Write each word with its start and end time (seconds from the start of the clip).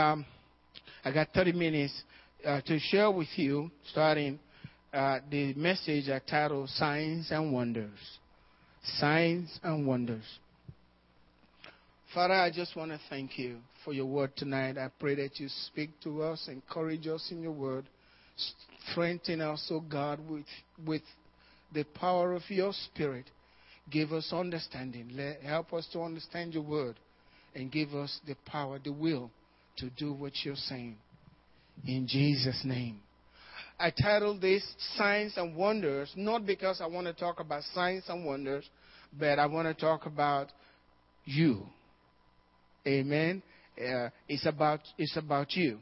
Um, 0.00 0.24
I 1.04 1.12
got 1.12 1.28
30 1.34 1.52
minutes 1.52 1.92
uh, 2.46 2.62
to 2.62 2.78
share 2.78 3.10
with 3.10 3.28
you, 3.36 3.70
starting 3.90 4.38
uh, 4.94 5.18
the 5.30 5.52
message 5.54 6.08
I 6.08 6.20
titled 6.20 6.70
Signs 6.70 7.30
and 7.30 7.52
Wonders. 7.52 7.98
Signs 8.98 9.60
and 9.62 9.86
Wonders. 9.86 10.24
Father, 12.14 12.32
I 12.32 12.50
just 12.50 12.74
want 12.76 12.92
to 12.92 13.00
thank 13.10 13.38
you 13.38 13.58
for 13.84 13.92
your 13.92 14.06
word 14.06 14.34
tonight. 14.36 14.78
I 14.78 14.88
pray 14.98 15.16
that 15.16 15.38
you 15.38 15.48
speak 15.66 15.90
to 16.04 16.22
us, 16.22 16.48
encourage 16.48 17.06
us 17.06 17.28
in 17.30 17.42
your 17.42 17.52
word, 17.52 17.84
strengthen 18.90 19.42
us, 19.42 19.68
oh 19.70 19.80
God, 19.80 20.18
with, 20.30 20.46
with 20.86 21.02
the 21.74 21.84
power 21.84 22.32
of 22.32 22.42
your 22.48 22.72
spirit. 22.72 23.26
Give 23.90 24.12
us 24.12 24.32
understanding. 24.32 25.10
Let, 25.14 25.42
help 25.42 25.74
us 25.74 25.86
to 25.92 26.00
understand 26.00 26.54
your 26.54 26.62
word 26.62 26.96
and 27.54 27.70
give 27.70 27.94
us 27.94 28.18
the 28.26 28.36
power, 28.46 28.78
the 28.82 28.92
will 28.92 29.30
to 29.80 29.90
do 29.90 30.12
what 30.12 30.32
you're 30.44 30.54
saying. 30.56 30.96
In 31.86 32.06
Jesus' 32.06 32.62
name. 32.64 33.00
I 33.78 33.90
titled 33.90 34.42
this 34.42 34.62
Signs 34.96 35.34
and 35.36 35.56
Wonders, 35.56 36.12
not 36.14 36.44
because 36.44 36.82
I 36.82 36.86
want 36.86 37.06
to 37.06 37.14
talk 37.14 37.40
about 37.40 37.62
signs 37.74 38.04
and 38.08 38.26
wonders, 38.26 38.68
but 39.18 39.38
I 39.38 39.46
want 39.46 39.66
to 39.68 39.74
talk 39.74 40.04
about 40.04 40.48
you. 41.24 41.62
Amen. 42.86 43.42
Uh, 43.78 44.10
it's 44.28 44.44
about 44.44 44.80
it's 44.98 45.16
about 45.16 45.52
you. 45.52 45.78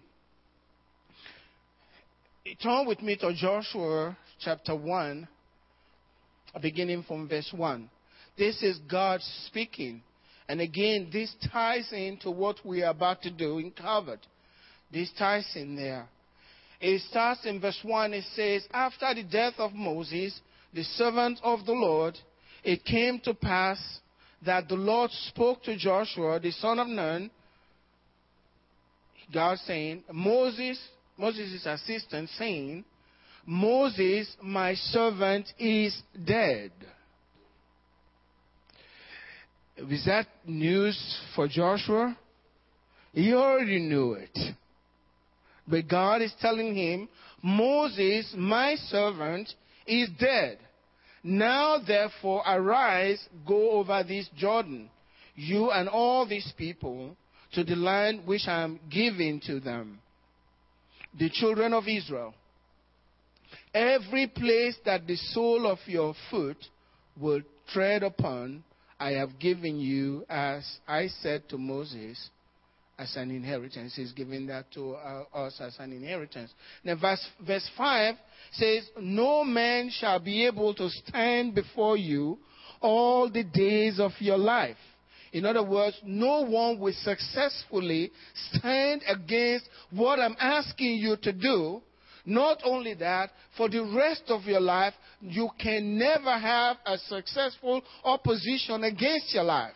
Turn 2.62 2.86
with 2.86 3.02
me 3.02 3.16
to 3.16 3.34
Joshua 3.34 4.16
chapter 4.40 4.76
one, 4.76 5.26
beginning 6.62 7.02
from 7.02 7.28
verse 7.28 7.52
one. 7.54 7.90
This 8.38 8.62
is 8.62 8.78
God 8.88 9.20
speaking 9.46 10.02
and 10.48 10.60
again, 10.60 11.10
this 11.12 11.34
ties 11.52 11.92
into 11.92 12.30
what 12.30 12.56
we 12.64 12.82
are 12.82 12.90
about 12.90 13.22
to 13.22 13.30
do 13.30 13.58
in 13.58 13.70
Calvary. 13.70 14.18
This 14.90 15.10
ties 15.18 15.46
in 15.54 15.76
there. 15.76 16.08
It 16.80 17.02
starts 17.02 17.44
in 17.44 17.60
verse 17.60 17.78
1. 17.82 18.14
It 18.14 18.24
says, 18.34 18.66
After 18.72 19.12
the 19.14 19.24
death 19.24 19.54
of 19.58 19.74
Moses, 19.74 20.40
the 20.72 20.84
servant 20.84 21.38
of 21.42 21.66
the 21.66 21.72
Lord, 21.72 22.16
it 22.64 22.84
came 22.84 23.20
to 23.24 23.34
pass 23.34 23.78
that 24.44 24.68
the 24.68 24.76
Lord 24.76 25.10
spoke 25.10 25.62
to 25.64 25.76
Joshua, 25.76 26.40
the 26.40 26.52
son 26.52 26.78
of 26.78 26.86
Nun, 26.86 27.30
God 29.32 29.58
saying, 29.58 30.04
Moses, 30.10 30.78
Moses' 31.18 31.66
assistant, 31.66 32.30
saying, 32.38 32.84
Moses, 33.44 34.34
my 34.42 34.74
servant, 34.74 35.46
is 35.58 36.00
dead. 36.24 36.70
Was 39.80 40.04
that 40.06 40.26
news 40.46 41.20
for 41.36 41.46
Joshua? 41.46 42.16
He 43.12 43.32
already 43.32 43.78
knew 43.78 44.14
it. 44.14 44.36
But 45.66 45.88
God 45.88 46.22
is 46.22 46.32
telling 46.40 46.74
him, 46.74 47.08
Moses, 47.42 48.34
my 48.36 48.74
servant, 48.88 49.52
is 49.86 50.08
dead. 50.18 50.58
Now 51.22 51.78
therefore 51.84 52.42
arise, 52.46 53.22
go 53.46 53.72
over 53.72 54.02
this 54.02 54.28
Jordan, 54.36 54.88
you 55.34 55.70
and 55.70 55.88
all 55.88 56.26
these 56.26 56.52
people, 56.56 57.16
to 57.52 57.64
the 57.64 57.76
land 57.76 58.26
which 58.26 58.42
I 58.46 58.62
am 58.62 58.80
giving 58.90 59.40
to 59.46 59.60
them, 59.60 60.00
the 61.18 61.30
children 61.30 61.72
of 61.72 61.84
Israel. 61.88 62.34
Every 63.74 64.26
place 64.26 64.76
that 64.84 65.06
the 65.06 65.16
sole 65.16 65.66
of 65.66 65.78
your 65.86 66.14
foot 66.30 66.58
will 67.18 67.42
tread 67.72 68.02
upon, 68.02 68.64
I 69.00 69.12
have 69.12 69.38
given 69.38 69.78
you, 69.78 70.24
as 70.28 70.64
I 70.86 71.08
said 71.22 71.48
to 71.50 71.58
Moses, 71.58 72.30
as 72.98 73.14
an 73.16 73.30
inheritance. 73.30 73.94
He's 73.94 74.12
giving 74.12 74.46
that 74.46 74.72
to 74.72 74.94
uh, 74.94 75.24
us 75.32 75.60
as 75.60 75.76
an 75.78 75.92
inheritance. 75.92 76.52
Now, 76.82 76.96
verse, 76.96 77.24
verse 77.46 77.68
5 77.76 78.14
says, 78.52 78.88
No 79.00 79.44
man 79.44 79.90
shall 79.90 80.18
be 80.18 80.46
able 80.46 80.74
to 80.74 80.90
stand 80.90 81.54
before 81.54 81.96
you 81.96 82.38
all 82.80 83.30
the 83.30 83.44
days 83.44 84.00
of 84.00 84.12
your 84.18 84.38
life. 84.38 84.76
In 85.32 85.44
other 85.44 85.62
words, 85.62 85.96
no 86.04 86.40
one 86.40 86.80
will 86.80 86.94
successfully 87.02 88.10
stand 88.52 89.02
against 89.06 89.68
what 89.90 90.18
I'm 90.18 90.36
asking 90.40 90.96
you 90.96 91.16
to 91.22 91.32
do 91.32 91.82
not 92.28 92.60
only 92.64 92.94
that, 92.94 93.30
for 93.56 93.68
the 93.68 93.82
rest 93.82 94.24
of 94.28 94.44
your 94.44 94.60
life, 94.60 94.92
you 95.20 95.48
can 95.58 95.98
never 95.98 96.38
have 96.38 96.76
a 96.84 96.98
successful 96.98 97.82
opposition 98.04 98.84
against 98.84 99.34
your 99.34 99.44
life. 99.44 99.74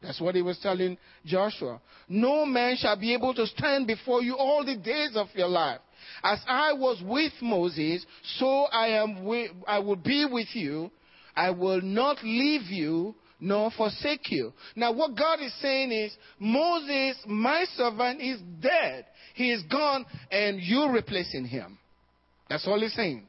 That's 0.00 0.20
what 0.20 0.34
he 0.34 0.42
was 0.42 0.58
telling 0.58 0.96
Joshua. 1.24 1.80
No 2.08 2.46
man 2.46 2.76
shall 2.76 2.98
be 2.98 3.12
able 3.12 3.34
to 3.34 3.46
stand 3.46 3.86
before 3.86 4.22
you 4.22 4.36
all 4.36 4.64
the 4.64 4.76
days 4.76 5.12
of 5.16 5.28
your 5.34 5.48
life. 5.48 5.80
As 6.22 6.38
I 6.46 6.74
was 6.74 7.02
with 7.04 7.32
Moses, 7.40 8.04
so 8.36 8.64
I 8.64 8.88
am 8.88 9.24
with, 9.24 9.50
I 9.66 9.78
will 9.80 9.96
be 9.96 10.26
with 10.30 10.48
you. 10.54 10.90
I 11.34 11.50
will 11.50 11.80
not 11.80 12.22
leave 12.22 12.70
you 12.70 13.14
nor 13.40 13.70
forsake 13.70 14.30
you. 14.30 14.52
Now 14.76 14.92
what 14.92 15.16
God 15.16 15.40
is 15.40 15.54
saying 15.60 15.92
is, 15.92 16.16
Moses, 16.38 17.16
my 17.26 17.64
servant, 17.76 18.20
is 18.20 18.40
dead. 18.60 19.06
He 19.34 19.50
is 19.50 19.62
gone 19.64 20.06
and 20.30 20.60
you're 20.60 20.92
replacing 20.92 21.46
him. 21.46 21.78
That's 22.48 22.66
all 22.66 22.80
he's 22.80 22.94
saying. 22.94 23.26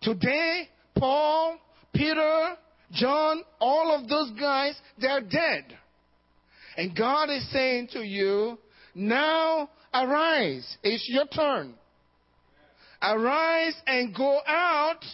Today, 0.00 0.68
Paul, 0.96 1.58
Peter, 1.94 2.56
John, 2.92 3.42
all 3.60 3.94
of 3.94 4.08
those 4.08 4.30
guys, 4.38 4.74
they're 4.98 5.20
dead. 5.20 5.64
And 6.76 6.96
God 6.96 7.30
is 7.30 7.50
saying 7.52 7.88
to 7.92 8.00
you, 8.00 8.58
now 8.94 9.68
arise. 9.92 10.76
It's 10.82 11.08
your 11.08 11.26
turn. 11.26 11.74
Arise 13.02 13.74
and 13.86 14.14
go 14.14 14.40
out 14.46 15.04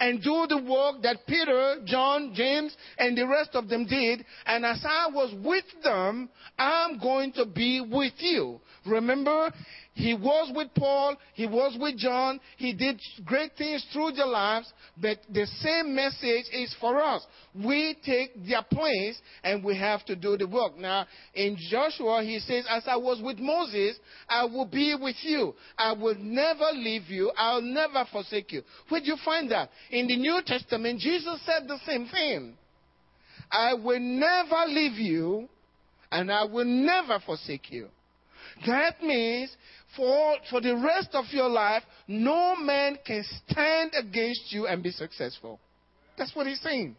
and 0.00 0.22
do 0.22 0.46
the 0.48 0.58
work 0.58 1.02
that 1.02 1.26
Peter, 1.26 1.82
John, 1.84 2.32
James, 2.34 2.76
and 2.98 3.16
the 3.16 3.26
rest 3.26 3.50
of 3.54 3.68
them 3.68 3.86
did. 3.86 4.24
And 4.46 4.64
as 4.64 4.84
I 4.84 5.08
was 5.12 5.34
with 5.44 5.64
them, 5.82 6.28
I'm 6.58 6.98
going 6.98 7.32
to 7.32 7.46
be 7.46 7.80
with 7.80 8.14
you. 8.18 8.60
Remember, 8.86 9.52
he 9.94 10.12
was 10.12 10.50
with 10.54 10.74
Paul, 10.74 11.16
he 11.34 11.46
was 11.46 11.76
with 11.80 11.96
John, 11.96 12.40
he 12.56 12.72
did 12.72 13.00
great 13.24 13.52
things 13.56 13.86
through 13.92 14.12
their 14.12 14.26
lives, 14.26 14.72
but 15.00 15.18
the 15.32 15.46
same 15.60 15.94
message 15.94 16.46
is 16.52 16.74
for 16.80 17.00
us. 17.00 17.24
We 17.54 17.96
take 18.04 18.44
their 18.44 18.64
place 18.64 19.16
and 19.44 19.62
we 19.62 19.78
have 19.78 20.04
to 20.06 20.16
do 20.16 20.36
the 20.36 20.48
work. 20.48 20.76
Now, 20.76 21.06
in 21.32 21.56
Joshua, 21.70 22.24
he 22.24 22.40
says, 22.40 22.66
As 22.68 22.82
I 22.88 22.96
was 22.96 23.22
with 23.22 23.38
Moses, 23.38 23.96
I 24.28 24.44
will 24.46 24.66
be 24.66 24.96
with 25.00 25.16
you. 25.22 25.54
I 25.78 25.92
will 25.92 26.16
never 26.18 26.72
leave 26.74 27.08
you. 27.08 27.30
I'll 27.36 27.62
never 27.62 28.04
forsake 28.10 28.50
you. 28.50 28.62
Where'd 28.88 29.06
you 29.06 29.16
find 29.24 29.48
that? 29.52 29.70
In 29.92 30.08
the 30.08 30.16
New 30.16 30.40
Testament, 30.44 30.98
Jesus 30.98 31.40
said 31.46 31.68
the 31.68 31.78
same 31.86 32.08
thing. 32.08 32.54
I 33.48 33.74
will 33.74 34.00
never 34.00 34.64
leave 34.66 34.98
you 34.98 35.48
and 36.10 36.32
I 36.32 36.44
will 36.44 36.64
never 36.64 37.20
forsake 37.24 37.70
you. 37.70 37.88
That 38.66 39.02
means 39.02 39.54
for, 39.96 40.36
for 40.50 40.60
the 40.60 40.76
rest 40.76 41.10
of 41.12 41.24
your 41.30 41.48
life, 41.48 41.82
no 42.08 42.56
man 42.56 42.98
can 43.06 43.24
stand 43.48 43.92
against 43.98 44.52
you 44.52 44.66
and 44.66 44.82
be 44.82 44.90
successful. 44.90 45.60
That's 46.16 46.34
what 46.34 46.46
he's 46.46 46.60
saying. 46.60 46.96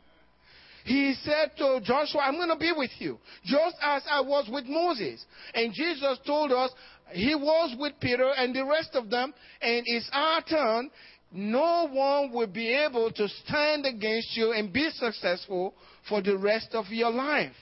He 0.85 1.15
said 1.23 1.51
to 1.57 1.79
Joshua, 1.83 2.21
I'm 2.21 2.35
going 2.35 2.49
to 2.49 2.57
be 2.57 2.71
with 2.75 2.91
you, 2.99 3.17
just 3.43 3.75
as 3.81 4.03
I 4.09 4.21
was 4.21 4.47
with 4.51 4.65
Moses. 4.65 5.25
And 5.53 5.73
Jesus 5.73 6.19
told 6.27 6.51
us 6.51 6.69
he 7.11 7.33
was 7.33 7.75
with 7.79 7.93
Peter 7.99 8.31
and 8.37 8.55
the 8.55 8.63
rest 8.65 8.91
of 8.93 9.09
them, 9.09 9.33
and 9.61 9.83
it's 9.85 10.09
our 10.13 10.43
turn. 10.43 10.91
No 11.31 11.89
one 11.91 12.31
will 12.31 12.47
be 12.47 12.71
able 12.71 13.11
to 13.11 13.27
stand 13.27 13.85
against 13.85 14.37
you 14.37 14.53
and 14.53 14.71
be 14.71 14.89
successful 14.91 15.73
for 16.07 16.21
the 16.21 16.37
rest 16.37 16.69
of 16.73 16.85
your 16.89 17.11
life 17.11 17.55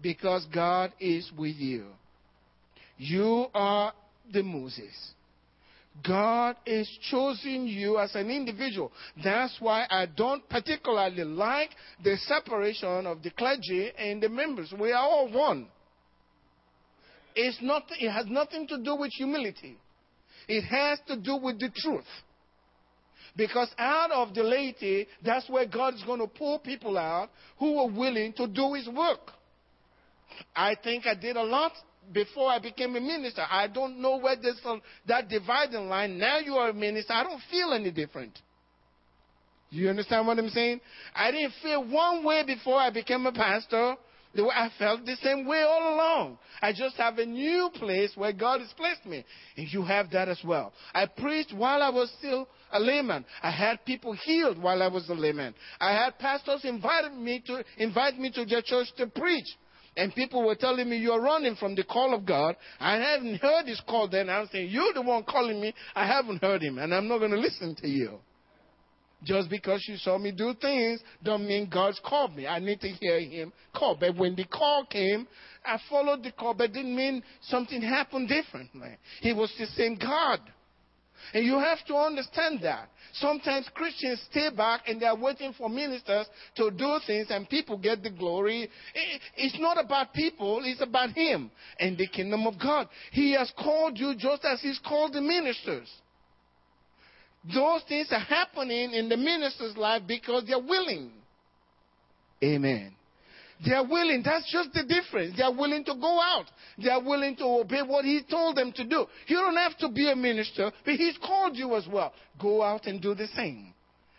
because 0.00 0.46
God 0.54 0.92
is 1.00 1.30
with 1.36 1.56
you. 1.56 1.86
You 3.02 3.46
are 3.52 3.92
the 4.32 4.44
Moses. 4.44 4.94
God 6.06 6.54
is 6.64 6.88
choosing 7.10 7.66
you 7.66 7.98
as 7.98 8.14
an 8.14 8.30
individual. 8.30 8.92
That's 9.24 9.56
why 9.58 9.86
I 9.90 10.06
don't 10.06 10.48
particularly 10.48 11.24
like 11.24 11.70
the 12.04 12.16
separation 12.28 13.08
of 13.08 13.20
the 13.24 13.30
clergy 13.30 13.90
and 13.98 14.22
the 14.22 14.28
members. 14.28 14.72
We 14.78 14.92
are 14.92 15.02
all 15.02 15.28
one. 15.32 15.66
It's 17.34 17.58
not, 17.60 17.82
it 17.98 18.08
has 18.08 18.26
nothing 18.28 18.68
to 18.68 18.78
do 18.78 18.94
with 18.94 19.10
humility. 19.18 19.76
It 20.46 20.62
has 20.62 21.00
to 21.08 21.16
do 21.16 21.38
with 21.38 21.58
the 21.58 21.70
truth. 21.74 22.06
Because 23.36 23.70
out 23.78 24.12
of 24.12 24.32
the 24.32 24.44
laity, 24.44 25.08
that's 25.24 25.50
where 25.50 25.66
God 25.66 25.94
is 25.94 26.04
going 26.04 26.20
to 26.20 26.28
pull 26.28 26.60
people 26.60 26.96
out 26.96 27.30
who 27.58 27.80
are 27.80 27.90
willing 27.90 28.32
to 28.34 28.46
do 28.46 28.74
His 28.74 28.86
work. 28.86 29.32
I 30.54 30.76
think 30.84 31.04
I 31.04 31.16
did 31.16 31.36
a 31.36 31.42
lot 31.42 31.72
before 32.12 32.50
I 32.50 32.58
became 32.58 32.96
a 32.96 33.00
minister. 33.00 33.42
I 33.48 33.68
don't 33.68 34.00
know 34.00 34.16
where 34.18 34.36
there's 34.40 34.60
uh, 34.64 34.76
that 35.06 35.28
dividing 35.28 35.88
line. 35.88 36.18
Now 36.18 36.38
you 36.38 36.54
are 36.54 36.70
a 36.70 36.74
minister. 36.74 37.12
I 37.12 37.22
don't 37.22 37.42
feel 37.50 37.72
any 37.72 37.90
different. 37.90 38.38
You 39.70 39.88
understand 39.88 40.26
what 40.26 40.38
I'm 40.38 40.50
saying? 40.50 40.80
I 41.14 41.30
didn't 41.30 41.54
feel 41.62 41.84
one 41.84 42.24
way 42.24 42.44
before 42.44 42.78
I 42.78 42.90
became 42.90 43.24
a 43.24 43.32
pastor, 43.32 43.96
I 44.34 44.70
felt 44.78 45.04
the 45.04 45.16
same 45.22 45.46
way 45.46 45.62
all 45.62 45.94
along. 45.94 46.38
I 46.60 46.72
just 46.72 46.96
have 46.96 47.18
a 47.18 47.26
new 47.26 47.70
place 47.74 48.12
where 48.14 48.32
God 48.32 48.60
has 48.60 48.72
placed 48.76 49.04
me. 49.04 49.24
And 49.56 49.72
you 49.72 49.82
have 49.82 50.10
that 50.10 50.28
as 50.28 50.40
well. 50.44 50.72
I 50.94 51.06
preached 51.06 51.52
while 51.54 51.82
I 51.82 51.90
was 51.90 52.10
still 52.18 52.48
a 52.70 52.80
layman. 52.80 53.24
I 53.42 53.50
had 53.50 53.84
people 53.84 54.12
healed 54.12 54.60
while 54.60 54.82
I 54.82 54.88
was 54.88 55.08
a 55.08 55.14
layman. 55.14 55.54
I 55.80 55.92
had 55.92 56.18
pastors 56.18 56.64
invited 56.64 57.12
me 57.12 57.42
to 57.46 57.64
invite 57.76 58.18
me 58.18 58.30
to 58.32 58.44
their 58.44 58.62
church 58.62 58.88
to 58.96 59.06
preach. 59.06 59.46
And 59.96 60.14
people 60.14 60.46
were 60.46 60.54
telling 60.54 60.88
me, 60.88 60.96
You're 60.96 61.20
running 61.20 61.56
from 61.56 61.74
the 61.74 61.84
call 61.84 62.14
of 62.14 62.24
God. 62.24 62.56
I 62.80 62.96
haven't 62.96 63.40
heard 63.40 63.66
his 63.66 63.80
call 63.86 64.08
then. 64.08 64.30
I'm 64.30 64.48
saying, 64.50 64.70
You're 64.70 64.94
the 64.94 65.02
one 65.02 65.24
calling 65.24 65.60
me. 65.60 65.74
I 65.94 66.06
haven't 66.06 66.42
heard 66.42 66.62
him, 66.62 66.78
and 66.78 66.94
I'm 66.94 67.08
not 67.08 67.18
going 67.18 67.32
to 67.32 67.38
listen 67.38 67.74
to 67.76 67.88
you. 67.88 68.18
Just 69.24 69.48
because 69.50 69.84
you 69.88 69.96
saw 69.98 70.18
me 70.18 70.32
do 70.32 70.52
things 70.60 71.00
don't 71.22 71.46
mean 71.46 71.68
God's 71.72 72.00
called 72.04 72.34
me. 72.34 72.46
I 72.46 72.58
need 72.58 72.80
to 72.80 72.88
hear 72.88 73.20
him 73.20 73.52
call. 73.74 73.96
But 73.98 74.16
when 74.16 74.34
the 74.34 74.44
call 74.44 74.84
came, 74.86 75.28
I 75.64 75.78
followed 75.88 76.24
the 76.24 76.32
call, 76.32 76.54
but 76.54 76.72
didn't 76.72 76.96
mean 76.96 77.22
something 77.42 77.80
happened 77.80 78.28
differently. 78.28 78.96
He 79.20 79.32
was 79.32 79.52
the 79.58 79.66
same 79.66 79.96
God. 79.96 80.40
And 81.34 81.44
you 81.44 81.58
have 81.58 81.84
to 81.86 81.94
understand 81.94 82.60
that. 82.62 82.88
Sometimes 83.14 83.68
Christians 83.74 84.22
stay 84.30 84.48
back 84.54 84.82
and 84.86 85.00
they're 85.00 85.14
waiting 85.14 85.52
for 85.56 85.68
ministers 85.68 86.26
to 86.56 86.70
do 86.70 86.98
things 87.06 87.28
and 87.30 87.48
people 87.48 87.76
get 87.78 88.02
the 88.02 88.10
glory. 88.10 88.68
It's 89.36 89.58
not 89.58 89.82
about 89.82 90.14
people, 90.14 90.62
it's 90.64 90.80
about 90.80 91.10
Him 91.10 91.50
and 91.78 91.96
the 91.96 92.06
kingdom 92.06 92.46
of 92.46 92.54
God. 92.60 92.88
He 93.10 93.32
has 93.34 93.52
called 93.58 93.98
you 93.98 94.14
just 94.16 94.44
as 94.44 94.60
He's 94.60 94.80
called 94.86 95.12
the 95.12 95.20
ministers. 95.20 95.90
Those 97.44 97.82
things 97.88 98.08
are 98.12 98.20
happening 98.20 98.92
in 98.92 99.08
the 99.08 99.16
minister's 99.16 99.76
life 99.76 100.02
because 100.06 100.44
they're 100.46 100.58
willing. 100.58 101.10
Amen. 102.42 102.94
They 103.64 103.72
are 103.72 103.86
willing. 103.86 104.22
That's 104.24 104.50
just 104.50 104.72
the 104.72 104.82
difference. 104.82 105.36
They 105.36 105.42
are 105.42 105.54
willing 105.54 105.84
to 105.84 105.94
go 105.94 106.20
out. 106.20 106.46
They 106.82 106.90
are 106.90 107.02
willing 107.02 107.36
to 107.36 107.44
obey 107.44 107.82
what 107.82 108.04
He 108.04 108.22
told 108.28 108.56
them 108.56 108.72
to 108.72 108.84
do. 108.84 109.06
You 109.26 109.36
don't 109.36 109.56
have 109.56 109.76
to 109.78 109.88
be 109.88 110.10
a 110.10 110.16
minister, 110.16 110.72
but 110.84 110.94
He's 110.94 111.16
called 111.18 111.56
you 111.56 111.76
as 111.76 111.86
well. 111.86 112.12
Go 112.40 112.62
out 112.62 112.86
and 112.86 113.00
do 113.00 113.14
the 113.14 113.28
same. 113.28 113.72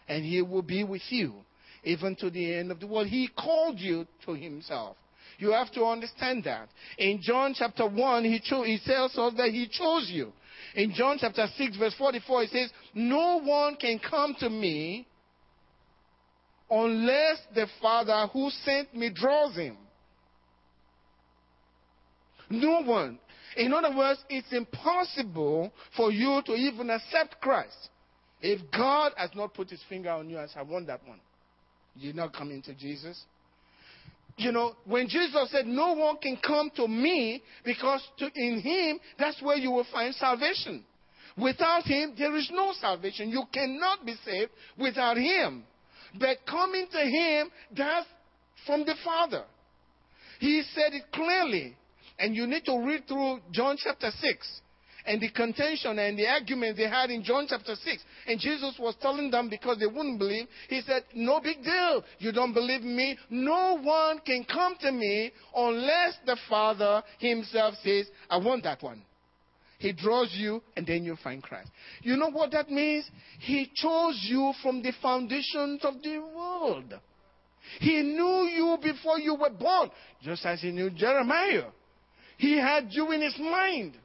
And 0.08 0.24
He 0.24 0.42
will 0.42 0.62
be 0.62 0.84
with 0.84 1.02
you, 1.10 1.34
even 1.84 2.16
to 2.18 2.30
the 2.30 2.54
end 2.54 2.72
of 2.72 2.80
the 2.80 2.88
world. 2.88 3.08
He 3.08 3.28
called 3.38 3.80
you 3.80 4.08
to 4.26 4.34
Himself. 4.34 4.96
You 5.40 5.52
have 5.52 5.72
to 5.74 5.84
understand 5.86 6.44
that. 6.46 6.70
In 6.98 7.20
John 7.22 7.54
chapter 7.58 7.88
1, 7.88 8.24
He, 8.24 8.40
cho- 8.40 8.64
he 8.64 8.80
tells 8.86 9.18
us 9.18 9.34
that 9.38 9.50
He 9.50 9.68
chose 9.68 10.10
you. 10.10 10.32
In 10.76 10.94
John 10.94 11.18
chapter 11.20 11.48
6, 11.58 11.78
verse 11.78 11.96
44, 11.98 12.44
it 12.44 12.50
says, 12.52 12.70
No 12.94 13.42
one 13.42 13.76
can 13.76 14.00
come 14.00 14.36
to 14.40 14.50
me 14.50 15.08
unless 16.70 17.40
the 17.54 17.68
Father 17.82 18.28
who 18.32 18.50
sent 18.64 18.96
me 18.96 19.10
draws 19.14 19.56
him. 19.56 19.78
No 22.50 22.82
one. 22.84 23.20
In 23.56 23.74
other 23.74 23.96
words, 23.96 24.24
it's 24.30 24.52
impossible 24.52 25.72
for 25.96 26.12
you 26.12 26.42
to 26.46 26.54
even 26.54 26.90
accept 26.90 27.40
Christ 27.42 27.90
if 28.42 28.60
God 28.72 29.14
has 29.16 29.30
not 29.36 29.54
put 29.54 29.70
his 29.70 29.82
finger 29.88 30.10
on 30.10 30.30
you 30.30 30.38
and 30.38 30.50
said, 30.50 30.60
I 30.60 30.64
want 30.64 30.88
that 30.88 31.06
one. 31.08 31.20
You're 31.96 32.14
not 32.14 32.34
coming 32.34 32.62
to 32.64 32.74
Jesus. 32.74 33.24
You 34.38 34.52
know, 34.52 34.76
when 34.86 35.08
Jesus 35.08 35.52
said, 35.52 35.68
No 35.68 35.94
one 35.94 36.18
can 36.18 36.38
come 36.38 36.72
to 36.76 36.88
me 36.88 37.44
because 37.64 38.02
to, 38.18 38.30
in 38.34 38.60
him, 38.62 39.00
that's 39.20 39.42
where 39.42 39.58
you 39.58 39.70
will 39.72 39.86
find 39.92 40.14
salvation. 40.16 40.84
Without 41.38 41.84
him, 41.84 42.14
there 42.18 42.36
is 42.36 42.50
no 42.52 42.74
salvation. 42.80 43.30
You 43.30 43.44
cannot 43.52 44.06
be 44.06 44.16
saved 44.26 44.52
without 44.78 45.18
him. 45.18 45.64
But 46.20 46.46
coming 46.50 46.88
to 46.92 47.00
him, 47.00 47.50
that's 47.76 48.08
from 48.66 48.86
the 48.86 48.96
Father. 49.04 49.44
He 50.40 50.64
said 50.74 50.94
it 50.94 51.04
clearly. 51.14 51.76
And 52.20 52.36
you 52.36 52.46
need 52.46 52.66
to 52.66 52.78
read 52.78 53.08
through 53.08 53.40
John 53.52 53.76
chapter 53.78 54.12
6 54.12 54.62
and 55.06 55.22
the 55.22 55.30
contention 55.30 56.00
and 56.00 56.18
the 56.18 56.28
argument 56.28 56.78
they 56.78 56.88
had 56.88 57.10
in 57.10 57.24
John 57.24 57.46
chapter 57.50 57.76
6. 57.76 58.04
And 58.28 58.40
Jesus 58.40 58.76
was 58.80 58.96
telling 59.02 59.32
them 59.32 59.50
because 59.50 59.80
they 59.80 59.88
wouldn't 59.88 60.20
believe, 60.20 60.48
He 60.70 60.82
said, 60.82 61.04
No 61.14 61.42
big 61.42 61.64
deal. 61.64 62.04
You 62.20 62.32
don't 62.32 62.54
believe 62.54 62.82
me? 62.82 63.18
No 63.30 63.80
one 63.82 64.20
can 64.20 64.46
come 64.46 64.76
to 64.82 64.92
me 64.92 65.32
unless 65.56 66.18
the 66.26 66.38
Father 66.50 67.04
Himself 67.20 67.76
says, 67.84 68.08
I 68.30 68.38
want 68.38 68.64
that 68.64 68.82
one. 68.82 69.02
He 69.84 69.92
draws 69.92 70.34
you, 70.34 70.64
and 70.78 70.88
then 70.88 71.04
you 71.04 71.18
find 71.22 71.44
Christ. 71.44 71.70
You 72.04 72.16
know 72.16 72.30
what 72.32 72.52
that 72.52 72.72
means? 72.72 73.04
He 73.40 73.70
chose 73.76 74.18
you 74.30 74.54
from 74.64 74.82
the 74.82 74.94
foundations 75.02 75.84
of 75.84 76.02
the 76.02 76.20
world. 76.20 76.94
He 77.82 78.02
knew 78.02 78.48
you 78.48 78.78
before 78.82 79.20
you 79.20 79.36
were 79.36 79.50
born, 79.50 79.90
just 80.22 80.46
as 80.46 80.62
he 80.62 80.72
knew 80.72 80.90
Jeremiah. 80.90 81.66
He 82.38 82.58
had 82.58 82.88
you 82.92 83.12
in 83.12 83.22
his 83.24 83.38
mind 83.38 83.98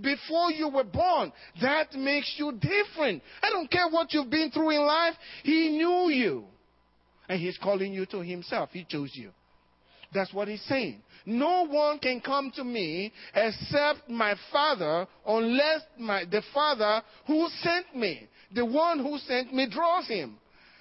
before 0.00 0.52
you 0.52 0.70
were 0.70 0.84
born. 0.84 1.30
That 1.60 1.92
makes 1.92 2.34
you 2.38 2.52
different. 2.52 3.22
I 3.42 3.50
don't 3.50 3.70
care 3.70 3.90
what 3.90 4.14
you've 4.14 4.30
been 4.30 4.50
through 4.50 4.70
in 4.70 4.86
life, 4.86 5.16
he 5.42 5.68
knew 5.68 6.08
you. 6.08 6.44
And 7.28 7.38
he's 7.38 7.58
calling 7.58 7.92
you 7.92 8.06
to 8.06 8.20
himself. 8.20 8.70
He 8.72 8.86
chose 8.88 9.10
you. 9.12 9.32
That's 10.14 10.32
what 10.32 10.48
he's 10.48 10.62
saying. 10.62 11.02
No 11.26 11.66
one 11.66 11.98
can 11.98 12.20
come 12.20 12.52
to 12.54 12.62
me 12.62 13.12
except 13.34 14.08
my 14.08 14.36
Father, 14.52 15.08
unless 15.26 15.80
my, 15.98 16.24
the 16.24 16.40
Father 16.54 17.02
who 17.26 17.48
sent 17.62 17.96
me, 17.96 18.28
the 18.54 18.64
one 18.64 19.00
who 19.00 19.18
sent 19.18 19.52
me, 19.52 19.68
draws 19.68 20.06
him. 20.06 20.38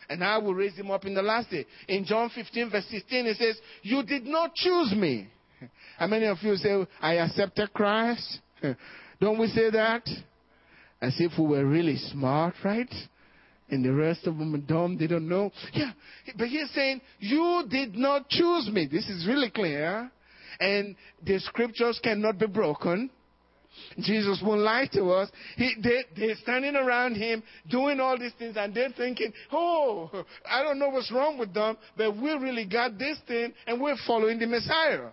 And 0.08 0.24
I 0.24 0.38
will 0.38 0.54
raise 0.54 0.76
him 0.76 0.92
up 0.92 1.04
in 1.06 1.16
the 1.16 1.24
last 1.24 1.50
day. 1.50 1.66
In 1.88 2.06
John 2.06 2.30
15, 2.30 2.70
verse 2.70 2.86
16, 2.92 3.26
it 3.26 3.38
says, 3.38 3.58
You 3.82 4.04
did 4.04 4.28
not 4.28 4.54
choose 4.54 4.94
me. 4.96 5.28
How 5.98 6.06
many 6.06 6.28
of 6.28 6.38
you 6.42 6.56
say, 6.58 6.86
I 7.02 7.16
accepted 7.16 7.74
Christ? 7.74 8.40
Don't 9.20 9.40
we 9.40 9.48
say 9.48 9.72
that? 9.72 10.08
As 11.02 11.16
if 11.18 11.32
we 11.40 11.48
were 11.48 11.66
really 11.66 11.98
smart, 11.98 12.54
right? 12.64 12.94
And 13.70 13.84
the 13.84 13.94
rest 13.94 14.28
of 14.28 14.38
them 14.38 14.54
are 14.54 14.60
dumb, 14.60 14.96
they 14.96 15.08
don't 15.08 15.28
know. 15.28 15.52
Yeah, 15.74 15.92
but 16.38 16.48
he's 16.50 16.70
saying, 16.72 17.02
You 17.18 17.64
did 17.68 17.96
not 17.96 18.30
choose 18.30 18.70
me. 18.72 18.86
This 18.86 19.10
is 19.10 19.26
really 19.28 19.50
clear 19.50 20.12
and 20.60 20.96
the 21.24 21.40
scriptures 21.40 22.00
cannot 22.04 22.38
be 22.38 22.48
broken. 22.48 23.10
Jesus 24.00 24.42
won't 24.44 24.62
lie 24.62 24.88
to 24.94 25.12
us. 25.12 25.30
He, 25.58 25.76
they, 25.82 26.06
they're 26.16 26.36
standing 26.36 26.76
around 26.76 27.16
him 27.16 27.44
doing 27.70 28.00
all 28.00 28.18
these 28.18 28.34
things 28.38 28.56
and 28.58 28.74
they're 28.74 28.94
thinking, 28.96 29.34
oh, 29.52 30.26
I 30.50 30.64
don't 30.64 30.80
know 30.80 30.90
what's 30.90 31.12
wrong 31.12 31.38
with 31.38 31.54
them, 31.54 31.78
but 31.98 32.16
we 32.16 32.32
really 32.34 32.66
got 32.66 32.98
this 32.98 33.18
thing 33.28 33.54
and 33.68 33.82
we're 33.82 33.98
following 34.08 34.40
the 34.40 34.48
Messiah. 34.48 35.10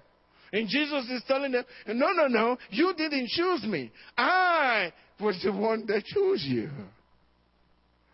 And 0.52 0.68
Jesus 0.68 1.08
is 1.10 1.22
telling 1.26 1.52
them, 1.52 1.64
no, 1.88 2.12
no, 2.12 2.26
no, 2.26 2.58
you 2.70 2.92
didn't 2.96 3.28
choose 3.28 3.64
me. 3.64 3.90
I 4.16 4.92
was 5.18 5.40
the 5.42 5.52
one 5.52 5.86
that 5.86 6.04
chose 6.04 6.44
you. 6.46 6.70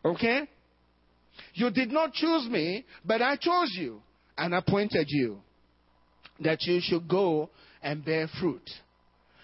Okay? 0.04 0.48
You 1.54 1.70
did 1.70 1.90
not 1.90 2.12
choose 2.12 2.48
me, 2.48 2.84
but 3.04 3.20
I 3.20 3.36
chose 3.36 3.74
you 3.76 4.00
and 4.36 4.54
appointed 4.54 5.06
you 5.08 5.40
that 6.40 6.62
you 6.62 6.80
should 6.82 7.08
go 7.08 7.50
and 7.82 8.04
bear 8.04 8.28
fruit, 8.40 8.68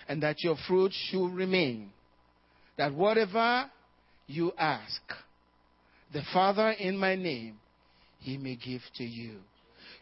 and 0.08 0.22
that 0.22 0.42
your 0.42 0.56
fruit 0.68 0.92
should 0.92 1.32
remain. 1.32 1.90
That 2.76 2.92
whatever 2.92 3.70
you 4.26 4.52
ask, 4.58 5.00
the 6.12 6.22
Father 6.32 6.70
in 6.70 6.96
my 6.96 7.14
name, 7.14 7.56
he 8.18 8.36
may 8.36 8.56
give 8.56 8.80
to 8.96 9.04
you. 9.04 9.38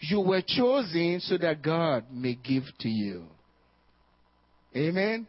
You 0.00 0.20
were 0.20 0.42
chosen 0.46 1.20
so 1.20 1.38
that 1.38 1.62
God 1.62 2.04
may 2.11 2.34
give 2.34 2.64
to 2.80 2.88
you. 2.88 3.25
Amen? 4.75 5.26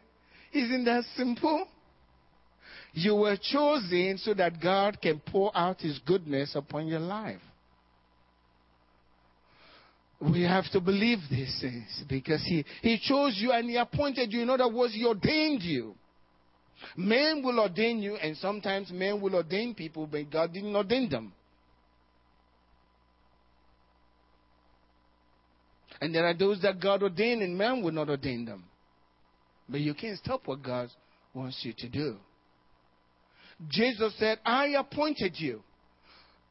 Isn't 0.52 0.84
that 0.84 1.04
simple? 1.16 1.66
You 2.92 3.16
were 3.16 3.36
chosen 3.40 4.18
so 4.18 4.34
that 4.34 4.60
God 4.60 5.00
can 5.02 5.20
pour 5.20 5.56
out 5.56 5.80
his 5.80 5.98
goodness 6.06 6.54
upon 6.54 6.86
your 6.86 7.00
life. 7.00 7.40
We 10.32 10.42
have 10.42 10.70
to 10.72 10.80
believe 10.80 11.18
these 11.30 11.58
things 11.60 12.04
because 12.08 12.42
he, 12.44 12.64
he 12.80 12.98
chose 13.02 13.36
you 13.36 13.52
and 13.52 13.68
He 13.68 13.76
appointed 13.76 14.32
you. 14.32 14.40
In 14.40 14.50
other 14.50 14.68
words, 14.68 14.94
He 14.94 15.04
ordained 15.04 15.62
you. 15.62 15.94
Men 16.96 17.42
will 17.44 17.60
ordain 17.60 18.00
you, 18.00 18.16
and 18.16 18.36
sometimes 18.36 18.90
men 18.90 19.20
will 19.20 19.34
ordain 19.34 19.74
people, 19.74 20.06
but 20.06 20.30
God 20.30 20.52
didn't 20.52 20.74
ordain 20.74 21.08
them. 21.08 21.32
And 26.00 26.14
there 26.14 26.26
are 26.26 26.34
those 26.34 26.60
that 26.62 26.80
God 26.80 27.02
ordained, 27.02 27.42
and 27.42 27.56
man 27.56 27.82
will 27.82 27.92
not 27.92 28.08
ordain 28.08 28.44
them. 28.44 28.64
But 29.68 29.80
you 29.80 29.94
can't 29.94 30.18
stop 30.18 30.46
what 30.46 30.62
God 30.62 30.88
wants 31.32 31.60
you 31.62 31.72
to 31.78 31.88
do. 31.88 32.16
Jesus 33.68 34.14
said, 34.18 34.38
I 34.44 34.74
appointed 34.78 35.34
you. 35.36 35.62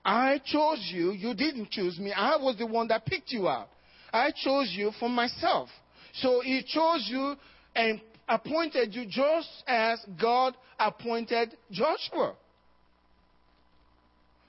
I 0.05 0.41
chose 0.45 0.89
you. 0.91 1.11
You 1.11 1.33
didn't 1.33 1.71
choose 1.71 1.97
me. 1.97 2.11
I 2.11 2.35
was 2.37 2.57
the 2.57 2.67
one 2.67 2.87
that 2.89 3.05
picked 3.05 3.31
you 3.31 3.47
out. 3.47 3.69
I 4.11 4.31
chose 4.31 4.71
you 4.75 4.91
for 4.99 5.09
myself. 5.09 5.69
So 6.15 6.41
he 6.41 6.61
chose 6.63 7.07
you 7.09 7.35
and 7.75 8.01
appointed 8.27 8.93
you 8.93 9.05
just 9.07 9.49
as 9.67 9.99
God 10.21 10.55
appointed 10.77 11.55
Joshua. 11.71 12.35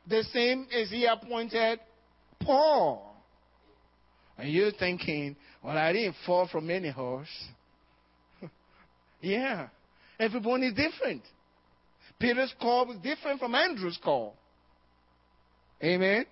The 0.06 0.24
same 0.32 0.66
as 0.74 0.90
he 0.90 1.06
appointed 1.06 1.80
Paul. 2.40 3.14
And 4.36 4.52
you're 4.52 4.72
thinking, 4.72 5.36
well, 5.62 5.78
I 5.78 5.92
didn't 5.92 6.16
fall 6.26 6.48
from 6.48 6.68
any 6.68 6.90
horse. 6.90 7.28
yeah. 9.22 9.68
Everyone 10.18 10.62
is 10.62 10.74
different. 10.74 11.22
Peter's 12.18 12.54
call 12.60 12.86
was 12.86 12.96
different 12.98 13.40
from 13.40 13.54
Andrew's 13.54 13.98
call. 14.02 14.36
Amen. 15.84 16.24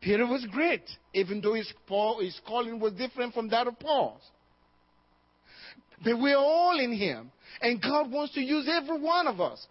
Peter 0.00 0.26
was 0.26 0.44
great, 0.50 0.82
even 1.14 1.40
though 1.40 1.54
his, 1.54 1.72
Paul, 1.86 2.20
his 2.20 2.38
calling 2.46 2.80
was 2.80 2.92
different 2.94 3.32
from 3.32 3.48
that 3.50 3.68
of 3.68 3.78
Paul's. 3.78 4.20
But 6.02 6.18
we're 6.18 6.36
all 6.36 6.78
in 6.80 6.92
him. 6.92 7.30
And 7.60 7.80
God 7.80 8.10
wants 8.10 8.34
to 8.34 8.40
use 8.40 8.68
every 8.68 9.00
one 9.00 9.28
of 9.28 9.40
us. 9.40 9.64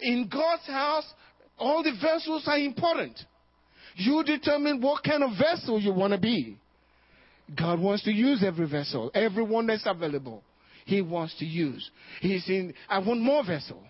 In 0.00 0.28
God's 0.30 0.66
house, 0.66 1.10
all 1.58 1.82
the 1.82 1.92
vessels 1.92 2.44
are 2.46 2.58
important. 2.58 3.18
You 3.94 4.22
determine 4.24 4.82
what 4.82 5.02
kind 5.02 5.22
of 5.22 5.30
vessel 5.38 5.80
you 5.80 5.94
want 5.94 6.12
to 6.12 6.18
be. 6.18 6.58
God 7.56 7.80
wants 7.80 8.04
to 8.04 8.10
use 8.10 8.44
every 8.44 8.68
vessel, 8.68 9.10
everyone 9.14 9.66
that's 9.66 9.86
available. 9.86 10.42
He 10.84 11.00
wants 11.00 11.38
to 11.38 11.46
use. 11.46 11.90
He's 12.20 12.44
saying, 12.44 12.74
I 12.88 12.98
want 12.98 13.20
more 13.20 13.44
vessel. 13.44 13.82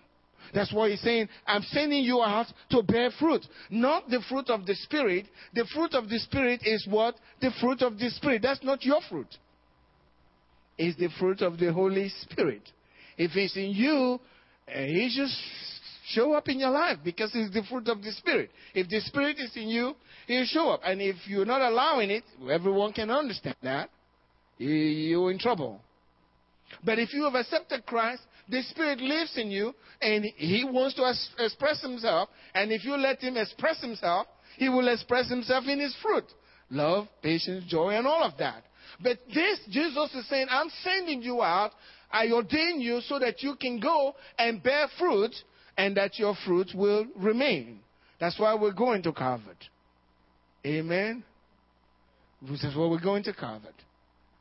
That's 0.53 0.73
why 0.73 0.89
he's 0.89 1.01
saying, 1.01 1.29
I'm 1.47 1.61
sending 1.63 2.03
you 2.03 2.21
out 2.21 2.47
to 2.71 2.83
bear 2.83 3.11
fruit. 3.19 3.45
Not 3.69 4.09
the 4.09 4.21
fruit 4.29 4.49
of 4.49 4.65
the 4.65 4.75
Spirit. 4.75 5.25
The 5.53 5.65
fruit 5.73 5.93
of 5.93 6.09
the 6.09 6.19
Spirit 6.19 6.61
is 6.63 6.85
what? 6.89 7.15
The 7.41 7.51
fruit 7.59 7.81
of 7.81 7.97
the 7.97 8.09
Spirit. 8.09 8.41
That's 8.41 8.63
not 8.63 8.83
your 8.83 9.01
fruit. 9.09 9.27
It's 10.77 10.97
the 10.97 11.09
fruit 11.19 11.41
of 11.41 11.57
the 11.57 11.71
Holy 11.71 12.09
Spirit. 12.21 12.61
If 13.17 13.31
it's 13.35 13.55
in 13.55 13.71
you, 13.71 14.19
eh, 14.67 14.87
he 14.87 15.13
just 15.15 15.37
show 16.07 16.33
up 16.33 16.47
in 16.49 16.59
your 16.59 16.69
life 16.69 16.97
because 17.03 17.31
it's 17.33 17.53
the 17.53 17.63
fruit 17.63 17.87
of 17.87 18.01
the 18.03 18.11
Spirit. 18.11 18.51
If 18.73 18.89
the 18.89 18.99
Spirit 19.01 19.37
is 19.39 19.51
in 19.55 19.69
you, 19.69 19.95
he'll 20.27 20.45
show 20.45 20.69
up. 20.69 20.81
And 20.83 21.01
if 21.01 21.15
you're 21.27 21.45
not 21.45 21.61
allowing 21.61 22.11
it, 22.11 22.23
everyone 22.51 22.93
can 22.93 23.09
understand 23.09 23.55
that. 23.63 23.89
You're 24.57 25.31
in 25.31 25.39
trouble. 25.39 25.81
But 26.83 26.99
if 26.99 27.13
you 27.13 27.23
have 27.23 27.35
accepted 27.35 27.85
Christ, 27.85 28.21
the 28.49 28.61
Spirit 28.63 28.99
lives 28.99 29.37
in 29.37 29.49
you 29.49 29.73
and 30.01 30.25
He 30.35 30.63
wants 30.63 30.95
to 30.95 31.13
express 31.43 31.81
Himself. 31.81 32.29
And 32.53 32.71
if 32.71 32.83
you 32.83 32.95
let 32.95 33.19
Him 33.19 33.37
express 33.37 33.81
Himself, 33.81 34.27
He 34.57 34.69
will 34.69 34.87
express 34.87 35.29
Himself 35.29 35.65
in 35.67 35.79
His 35.79 35.95
fruit 36.01 36.25
love, 36.71 37.07
patience, 37.21 37.63
joy, 37.67 37.89
and 37.89 38.07
all 38.07 38.23
of 38.23 38.37
that. 38.39 38.63
But 39.01 39.19
this, 39.33 39.59
Jesus 39.69 40.13
is 40.15 40.27
saying, 40.29 40.47
I'm 40.49 40.69
sending 40.83 41.21
you 41.21 41.41
out. 41.41 41.71
I 42.11 42.31
ordain 42.31 42.79
you 42.79 43.01
so 43.01 43.19
that 43.19 43.43
you 43.43 43.55
can 43.55 43.79
go 43.79 44.15
and 44.37 44.61
bear 44.63 44.87
fruit 44.97 45.35
and 45.77 45.97
that 45.97 46.17
your 46.17 46.35
fruit 46.45 46.69
will 46.73 47.05
remain. 47.15 47.79
That's 48.19 48.39
why 48.39 48.55
we're 48.55 48.73
going 48.73 49.03
to 49.03 49.11
Calvary. 49.11 49.55
Amen. 50.65 51.23
This 52.41 52.63
is 52.63 52.75
why 52.75 52.87
we're 52.87 53.01
going 53.01 53.23
to 53.23 53.33
Calvary. 53.33 53.71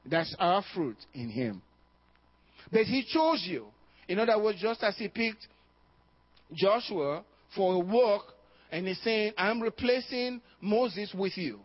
That's 0.06 0.34
our 0.38 0.62
fruit 0.74 0.96
in 1.14 1.30
Him. 1.30 1.62
But 2.70 2.82
He 2.82 3.04
chose 3.04 3.44
you. 3.46 3.66
In 4.08 4.18
other 4.18 4.38
words, 4.42 4.60
just 4.60 4.82
as 4.82 4.96
He 4.96 5.08
picked 5.08 5.46
Joshua 6.52 7.24
for 7.54 7.74
a 7.74 7.78
work, 7.78 8.22
and 8.70 8.86
He's 8.86 9.00
saying, 9.02 9.32
I'm 9.38 9.60
replacing 9.60 10.40
Moses 10.60 11.14
with 11.14 11.36
you. 11.36 11.60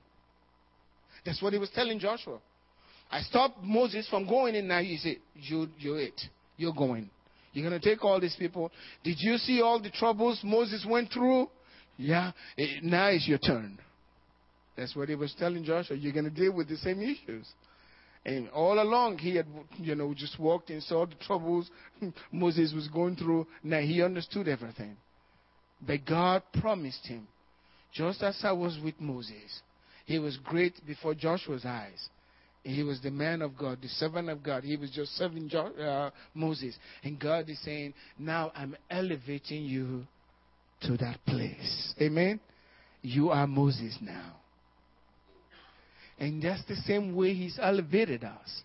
That's 1.26 1.42
what 1.42 1.54
He 1.54 1.60
was 1.60 1.70
telling 1.72 2.00
Joshua. 2.00 2.40
I 3.12 3.22
stopped 3.22 3.64
Moses 3.64 4.08
from 4.10 4.28
going 4.28 4.56
in 4.56 4.68
now. 4.68 4.82
He 4.82 4.98
said, 4.98 5.18
you, 5.36 5.68
You're 5.80 6.00
it. 6.00 6.22
You're 6.58 6.74
going. 6.74 7.10
You're 7.54 7.68
going 7.68 7.80
to 7.80 7.90
take 7.90 8.04
all 8.04 8.20
these 8.20 8.36
people. 8.38 8.72
Did 9.04 9.16
you 9.20 9.38
see 9.38 9.62
all 9.62 9.82
the 9.82 9.90
troubles 9.90 10.40
Moses 10.44 10.86
went 10.88 11.12
through? 11.12 11.50
Yeah. 11.98 12.32
It, 12.58 12.84
now 12.84 13.08
it's 13.08 13.28
your 13.28 13.40
turn. 13.40 13.80
That's 14.78 14.96
what 14.96 15.10
he 15.10 15.16
was 15.16 15.34
telling 15.38 15.64
Joshua. 15.64 15.98
You're 15.98 16.14
going 16.14 16.26
to 16.26 16.32
deal 16.32 16.54
with 16.54 16.70
the 16.70 16.78
same 16.78 17.02
issues. 17.02 17.48
And 18.26 18.50
all 18.50 18.82
along, 18.82 19.20
he 19.20 19.36
had, 19.36 19.48
you 19.78 19.96
know, 19.96 20.14
just 20.14 20.38
walked 20.40 20.70
and 20.70 20.84
saw 20.84 21.06
the 21.06 21.16
troubles 21.16 21.70
Moses 22.32 22.74
was 22.74 22.88
going 22.90 23.16
through. 23.16 23.48
Now 23.64 23.80
he 23.80 24.04
understood 24.04 24.48
everything. 24.48 24.98
But 25.86 26.06
God 26.06 26.44
promised 26.60 27.08
him, 27.08 27.28
just 27.94 28.22
as 28.22 28.40
I 28.44 28.52
was 28.52 28.78
with 28.84 29.00
Moses, 29.00 29.62
he 30.06 30.20
was 30.20 30.38
great 30.44 30.74
before 30.86 31.16
Joshua's 31.16 31.66
eyes. 31.66 32.10
He 32.64 32.84
was 32.84 33.02
the 33.02 33.12
man 33.12 33.42
of 33.42 33.58
God, 33.58 33.82
the 33.82 33.88
servant 33.88 34.30
of 34.30 34.44
God. 34.44 34.64
He 34.64 34.76
was 34.76 34.92
just 34.92 35.16
serving 35.16 35.50
uh, 35.56 36.10
Moses. 36.34 36.76
And 37.04 37.18
God 37.18 37.50
is 37.50 37.60
saying, 37.64 37.94
Now 38.18 38.52
I'm 38.54 38.76
elevating 38.90 39.64
you 39.64 40.06
to 40.82 40.98
that 40.98 41.20
place. 41.26 41.94
Amen? 42.02 42.40
You 43.02 43.30
are 43.30 43.48
Moses 43.48 43.98
now. 44.02 44.39
And 46.20 46.44
that's 46.44 46.64
the 46.66 46.76
same 46.76 47.16
way 47.16 47.34
He's 47.34 47.58
elevated 47.62 48.24
us. 48.24 48.64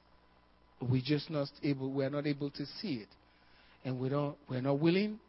We 0.81 1.01
just 1.01 1.31
not 1.31 1.49
able, 1.63 1.91
we're 1.91 2.11
not 2.11 2.27
able 2.27 2.51
to 2.51 2.67
see 2.81 2.95
it. 2.95 3.09
And 3.85 3.99
we 4.01 4.09
don't, 4.09 4.37
we're 4.49 4.61
not 4.61 4.81
willing, 4.81 5.21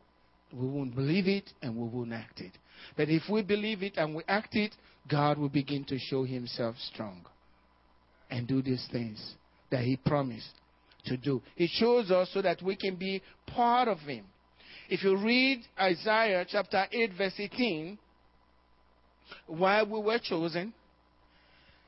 we 0.52 0.68
won't 0.68 0.96
believe 0.96 1.28
it, 1.28 1.50
and 1.62 1.76
we 1.76 1.88
won't 1.88 2.14
act 2.14 2.40
it. 2.42 2.54
But 2.98 3.10
if 3.10 3.24
we 3.30 3.42
believe 3.44 3.84
it 3.84 3.98
and 3.98 4.16
we 4.16 4.24
act 4.28 4.56
it, 4.56 4.74
God 5.10 5.38
will 5.38 5.50
begin 5.50 5.84
to 5.86 6.00
show 6.00 6.24
Himself 6.24 6.76
strong 6.94 7.26
and 8.30 8.48
do 8.48 8.62
these 8.62 8.86
things 8.92 9.36
that 9.70 9.84
He 9.84 9.96
promised 9.98 10.50
to 11.06 11.18
do. 11.18 11.42
He 11.56 11.68
shows 11.68 12.10
us 12.10 12.30
so 12.34 12.42
that 12.42 12.62
we 12.62 12.76
can 12.76 12.96
be 12.96 13.22
part 13.48 13.88
of 13.88 14.00
Him. 14.00 14.26
If 14.90 15.04
you 15.04 15.18
read 15.18 15.62
Isaiah 15.80 16.46
chapter 16.48 16.86
8, 16.92 17.12
verse 17.18 17.34
18, 17.38 17.98
why 19.48 19.84
we 19.84 20.00
were 20.00 20.20
chosen, 20.20 20.74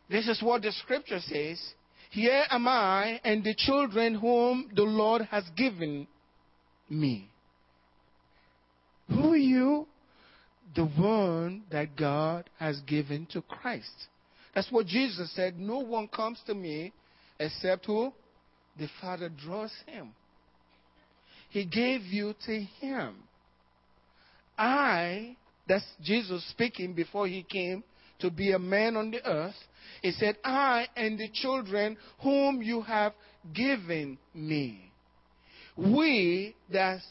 this 0.10 0.28
is 0.28 0.42
what 0.42 0.62
the 0.62 0.72
scripture 0.72 1.20
says 1.20 1.62
Here 2.12 2.44
am 2.50 2.68
I 2.68 3.20
and 3.24 3.44
the 3.44 3.56
children 3.56 4.16
whom 4.16 4.70
the 4.76 4.84
Lord 4.84 5.24
has 5.24 5.44
given 5.56 6.08
me. 6.90 7.30
Who 9.10 9.34
are 9.34 9.38
you? 9.38 9.88
The 10.76 10.86
one 10.86 11.64
that 11.72 11.96
God 11.96 12.50
has 12.60 12.80
given 12.82 13.28
to 13.32 13.42
Christ. 13.42 14.08
That's 14.54 14.72
what 14.72 14.86
Jesus 14.88 15.32
said. 15.34 15.58
No 15.58 15.80
one 15.80 16.08
comes 16.08 16.42
to 16.48 16.54
me 16.54 16.94
except 17.40 17.86
who? 17.86 18.14
The 18.78 18.88
Father 19.02 19.30
draws 19.30 19.72
him. 19.86 20.14
He 21.50 21.66
gave 21.66 22.02
you 22.02 22.34
to 22.46 22.60
him. 22.60 23.16
I, 24.58 25.38
that's 25.68 25.86
Jesus 26.04 26.48
speaking 26.50 26.94
before 26.94 27.28
he 27.28 27.44
came 27.44 27.84
to 28.20 28.30
be 28.30 28.52
a 28.52 28.60
man 28.60 28.96
on 28.96 29.12
the 29.12 29.26
earth. 29.26 29.56
He 30.02 30.12
said, 30.12 30.38
I 30.44 30.88
and 30.96 31.18
the 31.18 31.30
children 31.34 31.98
whom 32.22 32.62
you 32.62 32.82
have 32.82 33.14
given 33.54 34.18
me. 34.34 34.92
We, 35.76 36.56
that's 36.72 37.06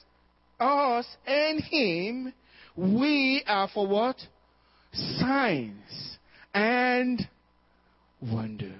us 0.59 1.07
and 1.27 1.61
him, 1.63 2.33
we 2.77 3.43
are 3.47 3.69
for 3.73 3.87
what? 3.87 4.17
Signs 4.93 6.19
and 6.55 7.27
wonders. 8.21 8.73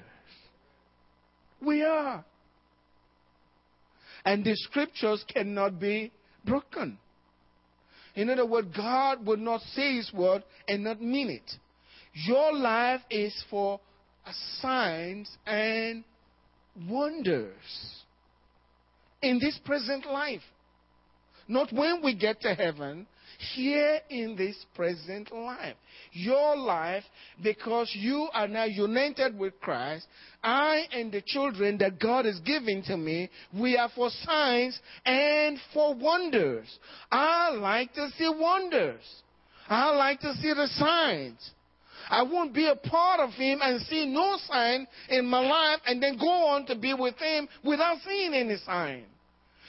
We 1.61 1.83
are. 1.83 2.25
And 4.25 4.45
the 4.45 4.57
scriptures 4.57 5.25
cannot 5.33 5.79
be 5.79 6.13
broken. 6.45 6.99
In 8.15 8.31
other 8.31 8.47
words, 8.47 8.69
God 8.75 9.25
would 9.27 9.41
not 9.41 9.61
say 9.75 9.97
His 9.97 10.13
word 10.13 10.43
and 10.67 10.85
not 10.85 11.01
mean 11.01 11.31
it. 11.31 11.51
Your 12.25 12.55
life 12.55 13.03
is 13.11 13.35
for 13.51 13.79
signs 14.61 15.31
and 15.47 16.03
wonders 16.89 17.53
in 19.21 19.39
this 19.39 19.59
present 19.65 20.07
life. 20.07 20.41
Not 21.47 21.73
when 21.73 22.03
we 22.03 22.15
get 22.15 22.41
to 22.41 22.55
heaven, 22.55 23.07
here 23.55 24.01
in 24.09 24.35
this 24.35 24.57
present 24.75 25.31
life. 25.31 25.77
Your 26.13 26.57
life, 26.57 27.05
because 27.43 27.91
you 27.95 28.29
are 28.33 28.49
now 28.49 28.65
united 28.65 29.39
with 29.39 29.61
Christ, 29.61 30.07
I 30.43 30.85
and 30.93 31.13
the 31.13 31.21
children 31.21 31.77
that 31.79 31.99
God 32.01 32.25
is 32.25 32.41
giving 32.41 32.83
to 32.85 32.97
me, 32.97 33.29
we 33.53 33.77
are 33.77 33.91
for 33.95 34.09
signs 34.25 34.81
and 35.05 35.59
for 35.75 35.95
wonders. 35.95 36.67
I 37.13 37.51
like 37.51 37.93
to 37.95 38.09
see 38.17 38.29
wonders. 38.29 39.03
I 39.69 39.95
like 39.95 40.21
to 40.21 40.33
see 40.35 40.55
the 40.55 40.69
signs. 40.69 41.51
I 42.09 42.23
won't 42.23 42.55
be 42.55 42.67
a 42.67 42.77
part 42.77 43.21
of 43.21 43.31
Him 43.31 43.61
and 43.63 43.81
see 43.83 44.07
no 44.07 44.37
sign 44.47 44.87
in 45.09 45.27
my 45.27 45.41
life 45.41 45.81
and 45.87 46.03
then 46.03 46.17
go 46.19 46.29
on 46.29 46.67
to 46.67 46.77
be 46.77 46.95
with 46.95 47.17
Him 47.19 47.49
without 47.65 47.99
seeing 48.07 48.35
any 48.35 48.57
sign. 48.59 49.05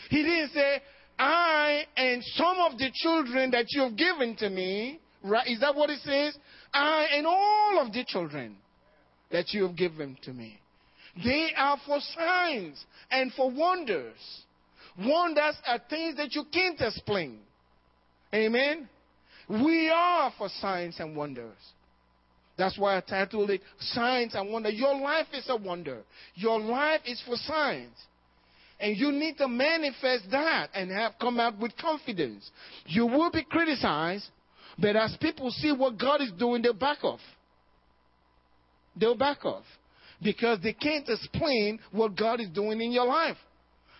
He 0.09 0.23
didn't 0.23 0.51
say, 0.51 0.81
I 1.19 1.85
and 1.95 2.23
some 2.35 2.57
of 2.59 2.77
the 2.77 2.89
children 2.93 3.51
that 3.51 3.65
you 3.69 3.81
have 3.81 3.97
given 3.97 4.35
to 4.37 4.49
me, 4.49 4.99
right? 5.23 5.47
Is 5.47 5.59
that 5.61 5.75
what 5.75 5.89
it 5.89 5.99
says? 6.01 6.37
I 6.73 7.07
and 7.13 7.25
all 7.25 7.79
of 7.85 7.91
the 7.91 8.05
children 8.05 8.55
that 9.31 9.53
you 9.53 9.63
have 9.67 9.75
given 9.75 10.17
to 10.23 10.33
me. 10.33 10.59
They 11.23 11.49
are 11.57 11.77
for 11.85 11.99
signs 12.15 12.85
and 13.09 13.33
for 13.33 13.49
wonders. 13.49 14.17
Wonders 14.99 15.55
are 15.65 15.79
things 15.89 16.17
that 16.17 16.33
you 16.33 16.43
can't 16.51 16.79
explain. 16.79 17.39
Amen? 18.33 18.87
We 19.49 19.89
are 19.89 20.31
for 20.37 20.49
signs 20.49 20.99
and 20.99 21.15
wonders. 21.15 21.57
That's 22.57 22.77
why 22.77 22.97
I 22.97 23.01
titled 23.01 23.51
it 23.51 23.61
Signs 23.79 24.33
and 24.33 24.51
Wonder. 24.51 24.69
Your 24.69 24.95
life 24.95 25.27
is 25.33 25.45
a 25.47 25.55
wonder. 25.55 26.01
Your 26.35 26.59
life 26.59 27.01
is 27.05 27.21
for 27.25 27.35
signs. 27.35 27.93
And 28.79 28.97
you 28.97 29.11
need 29.11 29.37
to 29.37 29.47
manifest 29.47 30.25
that 30.31 30.69
and 30.73 30.91
have 30.91 31.13
come 31.19 31.39
out 31.39 31.59
with 31.59 31.75
confidence. 31.77 32.49
You 32.85 33.05
will 33.05 33.31
be 33.31 33.43
criticized, 33.43 34.27
but 34.77 34.95
as 34.95 35.15
people 35.19 35.49
see 35.51 35.71
what 35.71 35.97
God 35.97 36.21
is 36.21 36.31
doing, 36.37 36.61
they'll 36.61 36.73
back 36.73 37.03
off. 37.03 37.19
They'll 38.95 39.15
back 39.17 39.45
off. 39.45 39.63
Because 40.21 40.59
they 40.63 40.73
can't 40.73 41.07
explain 41.07 41.79
what 41.91 42.15
God 42.15 42.39
is 42.39 42.49
doing 42.49 42.81
in 42.81 42.91
your 42.91 43.05
life. 43.05 43.37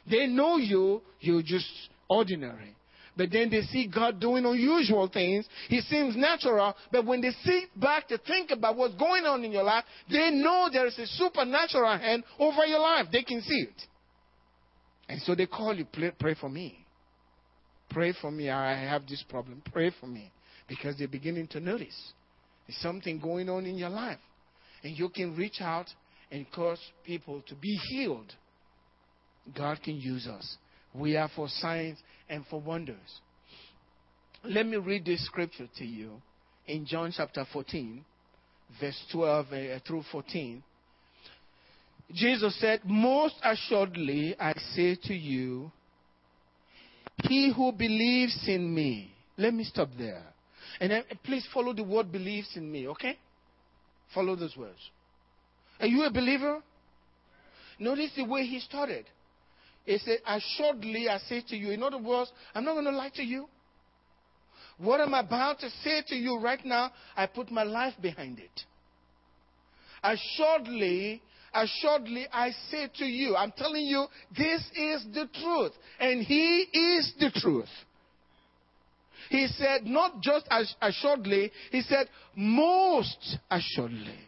They 0.09 0.25
know 0.25 0.57
you, 0.57 1.01
you're 1.19 1.43
just 1.43 1.67
ordinary. 2.09 2.76
But 3.17 3.31
then 3.31 3.49
they 3.49 3.61
see 3.61 3.87
God 3.93 4.19
doing 4.19 4.45
unusual 4.45 5.07
things. 5.07 5.47
He 5.67 5.81
seems 5.81 6.15
natural. 6.15 6.75
But 6.91 7.05
when 7.05 7.21
they 7.21 7.31
sit 7.43 7.79
back 7.79 8.07
to 8.09 8.19
think 8.19 8.51
about 8.51 8.77
what's 8.77 8.95
going 8.95 9.25
on 9.25 9.43
in 9.43 9.51
your 9.51 9.63
life, 9.63 9.83
they 10.09 10.29
know 10.31 10.69
there 10.71 10.85
is 10.85 10.97
a 10.99 11.07
supernatural 11.07 11.97
hand 11.97 12.23
over 12.37 12.65
your 12.65 12.79
life. 12.79 13.07
They 13.11 13.23
can 13.23 13.41
see 13.41 13.65
it. 13.69 13.81
And 15.09 15.21
so 15.23 15.33
they 15.33 15.47
call 15.47 15.73
you, 15.73 15.85
pray, 15.91 16.11
pray 16.19 16.35
for 16.39 16.49
me. 16.49 16.85
Pray 17.89 18.13
for 18.21 18.29
me. 18.29 18.49
I 18.49 18.77
have 18.77 19.07
this 19.07 19.23
problem. 19.27 19.63
Pray 19.71 19.91
for 19.99 20.07
me. 20.07 20.31
Because 20.67 20.97
they're 20.97 21.07
beginning 21.07 21.47
to 21.47 21.59
notice 21.59 22.13
there's 22.67 22.79
something 22.81 23.19
going 23.19 23.49
on 23.49 23.65
in 23.65 23.77
your 23.77 23.89
life. 23.89 24.19
And 24.83 24.97
you 24.97 25.09
can 25.09 25.35
reach 25.35 25.61
out 25.61 25.87
and 26.29 26.45
cause 26.51 26.79
people 27.05 27.41
to 27.47 27.55
be 27.55 27.79
healed. 27.89 28.31
God 29.55 29.79
can 29.81 29.95
use 29.95 30.27
us. 30.27 30.57
We 30.97 31.15
are 31.15 31.29
for 31.35 31.47
signs 31.47 31.97
and 32.29 32.45
for 32.49 32.59
wonders. 32.59 33.21
Let 34.43 34.65
me 34.65 34.77
read 34.77 35.05
this 35.05 35.25
scripture 35.25 35.67
to 35.77 35.85
you 35.85 36.21
in 36.67 36.85
John 36.85 37.13
chapter 37.15 37.45
14, 37.51 38.03
verse 38.79 39.05
12 39.11 39.45
uh, 39.45 39.79
through 39.85 40.03
14. 40.11 40.63
Jesus 42.13 42.59
said, 42.59 42.81
Most 42.85 43.35
assuredly 43.43 44.35
I 44.39 44.53
say 44.75 44.97
to 45.03 45.13
you, 45.13 45.71
he 47.23 47.51
who 47.55 47.71
believes 47.71 48.45
in 48.47 48.73
me. 48.73 49.11
Let 49.37 49.53
me 49.53 49.63
stop 49.63 49.89
there. 49.97 50.23
And 50.79 50.91
then, 50.91 51.03
please 51.23 51.47
follow 51.53 51.73
the 51.73 51.83
word 51.83 52.11
believes 52.11 52.49
in 52.55 52.71
me, 52.71 52.87
okay? 52.89 53.17
Follow 54.13 54.35
those 54.35 54.55
words. 54.55 54.79
Are 55.79 55.87
you 55.87 56.03
a 56.05 56.11
believer? 56.11 56.61
Notice 57.79 58.11
the 58.15 58.23
way 58.23 58.45
he 58.45 58.59
started. 58.59 59.05
He 59.87 59.97
said, 59.99 60.17
Assuredly, 60.27 61.07
I 61.07 61.17
say 61.29 61.41
to 61.47 61.55
you. 61.55 61.71
In 61.71 61.81
other 61.81 61.97
words, 61.97 62.29
I'm 62.53 62.65
not 62.65 62.73
going 62.73 62.85
to 62.85 62.91
lie 62.91 63.11
to 63.15 63.23
you. 63.23 63.47
What 64.77 64.99
I'm 64.99 65.13
about 65.13 65.61
to 65.61 65.69
say 65.81 66.03
to 66.09 66.15
you 66.15 66.37
right 66.39 66.63
now, 66.63 66.91
I 67.15 67.25
put 67.25 67.49
my 67.49 67.63
life 67.63 67.93
behind 68.01 68.37
it. 68.37 68.51
Assuredly, 70.03 71.21
assuredly, 71.53 72.27
I 72.33 72.51
say 72.69 72.89
to 72.97 73.05
you, 73.05 73.37
I'm 73.37 73.53
telling 73.53 73.85
you, 73.85 74.07
this 74.37 74.61
is 74.75 75.05
the 75.13 75.29
truth. 75.41 75.71
And 76.01 76.21
He 76.21 76.67
is 76.73 77.13
the 77.17 77.31
truth. 77.33 77.69
He 79.29 79.47
said, 79.47 79.85
not 79.85 80.19
just 80.19 80.47
assuredly, 80.81 81.49
He 81.71 81.81
said, 81.81 82.09
most 82.35 83.37
assuredly. 83.49 84.19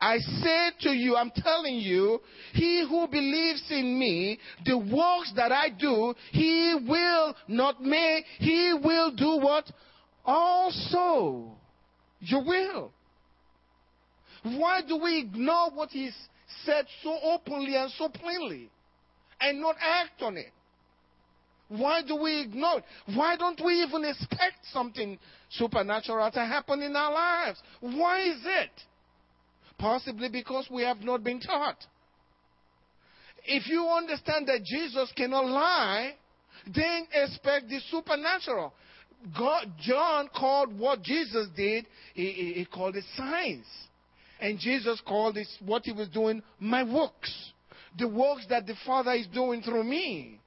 I 0.00 0.18
say 0.18 0.70
to 0.80 0.90
you, 0.90 1.16
I'm 1.16 1.30
telling 1.30 1.76
you, 1.76 2.20
he 2.54 2.86
who 2.88 3.06
believes 3.06 3.62
in 3.70 3.98
me, 3.98 4.38
the 4.64 4.78
works 4.78 5.32
that 5.36 5.52
I 5.52 5.68
do, 5.68 6.14
he 6.32 6.74
will 6.88 7.34
not 7.48 7.82
make, 7.82 8.24
he 8.38 8.72
will 8.82 9.10
do 9.14 9.38
what? 9.44 9.70
Also. 10.24 11.52
You 12.20 12.38
will. 12.38 12.92
Why 14.42 14.80
do 14.86 14.96
we 14.96 15.18
ignore 15.20 15.70
what 15.70 15.90
he's 15.90 16.16
said 16.64 16.86
so 17.02 17.18
openly 17.22 17.76
and 17.76 17.90
so 17.92 18.08
plainly 18.08 18.70
and 19.40 19.60
not 19.60 19.76
act 19.80 20.22
on 20.22 20.38
it? 20.38 20.52
Why 21.68 22.02
do 22.02 22.16
we 22.16 22.40
ignore 22.40 22.78
it? 22.78 22.84
Why 23.14 23.36
don't 23.36 23.60
we 23.64 23.82
even 23.82 24.04
expect 24.04 24.66
something 24.72 25.18
supernatural 25.50 26.30
to 26.32 26.40
happen 26.40 26.82
in 26.82 26.96
our 26.96 27.12
lives? 27.12 27.62
Why 27.80 28.20
is 28.22 28.40
it? 28.44 28.70
Possibly 29.80 30.28
because 30.28 30.68
we 30.70 30.82
have 30.82 31.00
not 31.00 31.24
been 31.24 31.40
taught. 31.40 31.78
If 33.46 33.66
you 33.66 33.86
understand 33.86 34.46
that 34.48 34.62
Jesus 34.62 35.10
cannot 35.16 35.46
lie, 35.46 36.12
then 36.66 37.06
expect 37.14 37.70
the 37.70 37.80
supernatural. 37.90 38.74
God, 39.36 39.72
John 39.80 40.28
called 40.36 40.78
what 40.78 41.02
Jesus 41.02 41.48
did, 41.56 41.86
he, 42.14 42.30
he, 42.30 42.52
he 42.54 42.64
called 42.66 42.96
it 42.96 43.04
signs. 43.16 43.64
And 44.38 44.58
Jesus 44.58 45.00
called 45.06 45.34
this 45.34 45.48
what 45.64 45.84
he 45.84 45.92
was 45.92 46.08
doing 46.08 46.42
my 46.58 46.82
works. 46.82 47.52
The 47.98 48.08
works 48.08 48.46
that 48.50 48.66
the 48.66 48.74
Father 48.86 49.12
is 49.12 49.26
doing 49.28 49.62
through 49.62 49.84
me. 49.84 50.39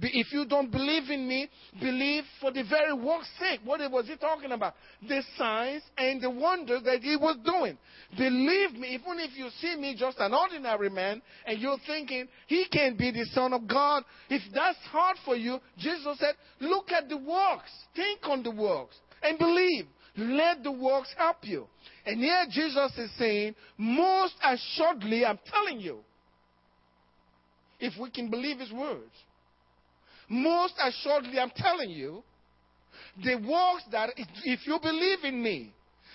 If 0.00 0.32
you 0.32 0.44
don't 0.44 0.70
believe 0.70 1.10
in 1.10 1.26
me, 1.26 1.48
believe 1.80 2.24
for 2.40 2.52
the 2.52 2.62
very 2.62 2.92
work's 2.92 3.28
sake. 3.38 3.60
What 3.64 3.80
was 3.90 4.06
he 4.06 4.16
talking 4.16 4.52
about? 4.52 4.74
The 5.06 5.22
signs 5.36 5.82
and 5.96 6.20
the 6.22 6.30
wonders 6.30 6.82
that 6.84 7.00
he 7.00 7.16
was 7.16 7.36
doing. 7.44 7.76
Believe 8.16 8.72
me, 8.72 8.88
even 8.88 9.18
if 9.18 9.36
you 9.36 9.48
see 9.60 9.76
me 9.76 9.96
just 9.98 10.18
an 10.18 10.34
ordinary 10.34 10.90
man 10.90 11.20
and 11.46 11.60
you're 11.60 11.78
thinking 11.86 12.28
he 12.46 12.66
can't 12.70 12.96
be 12.96 13.10
the 13.10 13.24
Son 13.32 13.52
of 13.52 13.66
God, 13.66 14.04
if 14.30 14.42
that's 14.54 14.78
hard 14.90 15.16
for 15.24 15.36
you, 15.36 15.58
Jesus 15.78 16.18
said, 16.18 16.34
look 16.60 16.92
at 16.92 17.08
the 17.08 17.16
works. 17.16 17.70
Think 17.96 18.20
on 18.24 18.42
the 18.42 18.50
works 18.50 18.96
and 19.22 19.38
believe. 19.38 19.86
Let 20.16 20.64
the 20.64 20.72
works 20.72 21.14
help 21.16 21.38
you. 21.42 21.66
And 22.04 22.20
here 22.20 22.44
Jesus 22.50 22.92
is 22.98 23.10
saying, 23.18 23.54
most 23.76 24.34
assuredly, 24.42 25.24
I'm 25.24 25.38
telling 25.50 25.80
you, 25.80 25.98
if 27.78 27.94
we 28.00 28.10
can 28.10 28.28
believe 28.28 28.58
his 28.58 28.72
words, 28.72 29.12
most 30.28 30.74
assuredly, 30.82 31.38
I'm 31.38 31.52
telling 31.56 31.90
you, 31.90 32.22
the 33.24 33.36
works 33.36 33.84
that, 33.92 34.10
if 34.44 34.66
you 34.66 34.78
believe 34.82 35.24
in 35.24 35.42
me, 35.42 35.72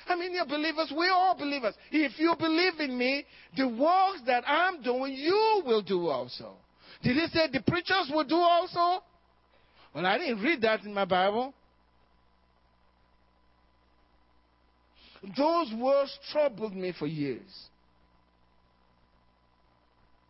I 0.07 0.15
mean, 0.15 0.33
you're 0.33 0.45
believers, 0.45 0.91
we're 0.95 1.11
all 1.11 1.35
believers. 1.37 1.73
If 1.91 2.19
you 2.19 2.35
believe 2.37 2.79
in 2.79 2.97
me, 2.97 3.25
the 3.55 3.67
works 3.67 4.21
that 4.25 4.43
I'm 4.45 4.81
doing, 4.81 5.13
you 5.13 5.63
will 5.65 5.81
do 5.81 6.07
also. 6.07 6.53
Did 7.01 7.15
he 7.15 7.27
say 7.27 7.47
the 7.51 7.61
preachers 7.61 8.11
will 8.13 8.25
do 8.25 8.35
also? 8.35 9.03
Well, 9.95 10.05
I 10.05 10.17
didn't 10.17 10.41
read 10.41 10.61
that 10.61 10.83
in 10.83 10.93
my 10.93 11.05
Bible. 11.05 11.53
Those 15.37 15.73
words 15.77 16.17
troubled 16.31 16.75
me 16.75 16.93
for 16.97 17.07
years. 17.07 17.67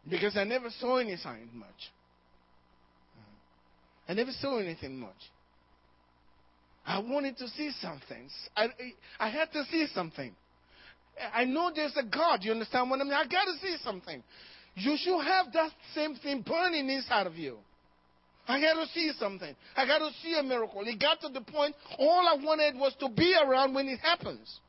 Because 0.08 0.38
I 0.38 0.44
never 0.44 0.70
saw 0.70 0.98
any 0.98 1.16
sign 1.16 1.50
much. 1.54 1.68
I 4.08 4.14
never 4.14 4.32
saw 4.32 4.58
anything 4.60 5.00
much. 5.00 5.32
I 6.86 7.00
wanted 7.00 7.38
to 7.38 7.48
see 7.50 7.72
something. 7.82 8.30
I, 8.56 8.68
I 9.20 9.30
had 9.30 9.52
to 9.54 9.64
see 9.72 9.88
something. 9.94 10.34
I 11.34 11.46
know 11.46 11.72
there's 11.74 11.96
a 11.96 12.04
God. 12.04 12.44
You 12.44 12.52
understand 12.52 12.90
what 12.90 13.00
I 13.00 13.04
mean? 13.04 13.14
I 13.14 13.24
got 13.24 13.46
to 13.46 13.58
see 13.62 13.76
something. 13.84 14.22
You 14.76 14.98
should 14.98 15.22
have 15.24 15.54
that 15.54 15.72
same 15.94 16.16
thing 16.16 16.42
burning 16.42 16.90
inside 16.90 17.28
of 17.28 17.36
you. 17.36 17.58
I 18.48 18.60
got 18.60 18.74
to 18.74 18.88
see 18.94 19.12
something. 19.18 19.56
I 19.78 19.86
got 19.86 20.00
to 20.00 20.10
see 20.22 20.38
a 20.38 20.44
miracle. 20.44 20.82
It 20.86 21.00
got 21.00 21.22
to 21.22 21.30
the 21.30 21.42
point 21.42 21.76
all 21.98 22.28
I 22.28 22.44
wanted 22.44 22.76
was 22.76 22.94
to 23.00 23.08
be 23.10 23.34
around 23.42 23.74
when 23.74 23.88
it 23.88 24.00
happens. 24.00 24.60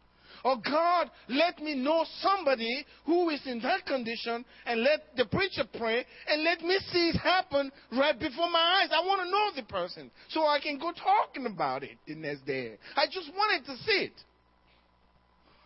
Oh 0.44 0.56
God, 0.56 1.10
let 1.28 1.58
me 1.62 1.74
know 1.74 2.04
somebody 2.20 2.84
who 3.06 3.30
is 3.30 3.40
in 3.46 3.60
that 3.60 3.86
condition 3.86 4.44
and 4.66 4.82
let 4.82 5.16
the 5.16 5.24
preacher 5.24 5.64
pray 5.78 6.04
and 6.28 6.44
let 6.44 6.60
me 6.60 6.78
see 6.92 7.08
it 7.08 7.16
happen 7.16 7.72
right 7.92 8.18
before 8.18 8.50
my 8.50 8.82
eyes. 8.82 8.90
I 8.92 9.06
want 9.06 9.22
to 9.22 9.30
know 9.30 9.62
the 9.62 9.72
person 9.72 10.10
so 10.28 10.42
I 10.46 10.60
can 10.60 10.78
go 10.78 10.92
talking 10.92 11.46
about 11.46 11.82
it 11.82 11.96
the 12.06 12.14
next 12.14 12.44
day. 12.44 12.76
I 12.94 13.06
just 13.06 13.30
wanted 13.34 13.64
to 13.66 13.76
see 13.84 14.10
it. 14.10 14.20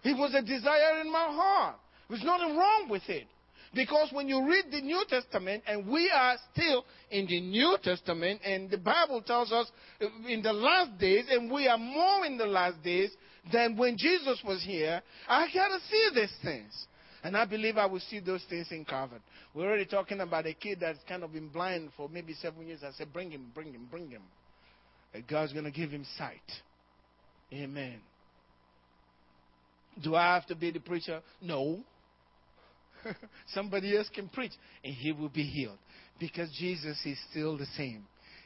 It 0.04 0.16
was 0.16 0.32
a 0.34 0.42
desire 0.42 1.00
in 1.00 1.10
my 1.10 1.26
heart. 1.28 1.76
There's 2.08 2.22
nothing 2.22 2.56
wrong 2.56 2.86
with 2.88 3.02
it. 3.08 3.26
Because 3.74 4.11
when 4.12 4.28
you 4.28 4.48
read 4.48 4.66
the 4.70 4.81
New 4.81 5.04
Testament, 5.09 5.62
and 5.66 5.87
we 5.88 6.11
are 6.11 6.37
still 6.52 6.85
in 7.11 7.26
the 7.26 7.40
New 7.40 7.76
Testament, 7.83 8.40
and 8.44 8.70
the 8.70 8.78
Bible 8.78 9.22
tells 9.22 9.52
us 9.52 9.70
uh, 10.00 10.07
in 10.26 10.42
the 10.42 10.52
last 10.52 10.98
days, 10.98 11.26
and 11.31 11.50
we 11.50 11.68
are 11.68 11.78
more 11.78 12.24
in 12.24 12.38
the 12.38 12.46
last 12.46 12.83
days, 12.83 13.11
than 13.52 13.76
when 13.76 13.96
Jesus 13.96 14.40
was 14.44 14.62
here, 14.62 15.02
I 15.28 15.46
got 15.54 15.68
to 15.68 15.78
see 15.90 16.09
these 16.14 16.35
things. 16.42 16.87
And 17.22 17.37
I 17.37 17.44
believe 17.44 17.76
I 17.76 17.87
will 17.87 18.00
see 18.00 18.20
those 18.20 18.44
things 18.48 18.68
in 18.70 18.85
Calvary. 18.85 19.20
We're 19.52 19.66
already 19.66 19.87
talking 19.87 20.20
about 20.20 20.46
a 20.46 20.54
kid 20.54 20.78
that's 20.81 20.98
kind 21.09 21.24
of 21.24 21.33
been 21.33 21.48
blind 21.48 21.90
for 21.96 22.09
maybe 22.09 22.33
seven 22.35 22.66
years. 22.66 22.81
I 22.87 22.92
said, 22.92 23.12
bring 23.12 23.31
him, 23.31 23.50
bring 23.54 23.72
him, 23.72 23.88
bring 23.90 24.09
him. 24.09 24.22
And 25.12 25.26
God's 25.26 25.52
going 25.52 25.64
to 25.64 25.70
give 25.70 25.90
him 25.90 26.07
sight. 26.16 26.40
Amen. 27.52 27.96
Do 30.02 30.14
I 30.14 30.35
have 30.35 30.46
to 30.46 30.54
be 30.54 30.70
the 30.70 30.81
preacher? 30.81 31.20
No. 31.42 31.81
Somebody 33.54 33.96
else 33.96 34.08
can 34.14 34.28
preach 34.28 34.52
and 34.84 34.94
he 34.94 35.12
will 35.12 35.28
be 35.28 35.42
healed. 35.42 35.78
Because 36.18 36.50
Jesus 36.58 36.98
is 37.04 37.18
still 37.30 37.56
the 37.56 37.66
same. 37.76 38.04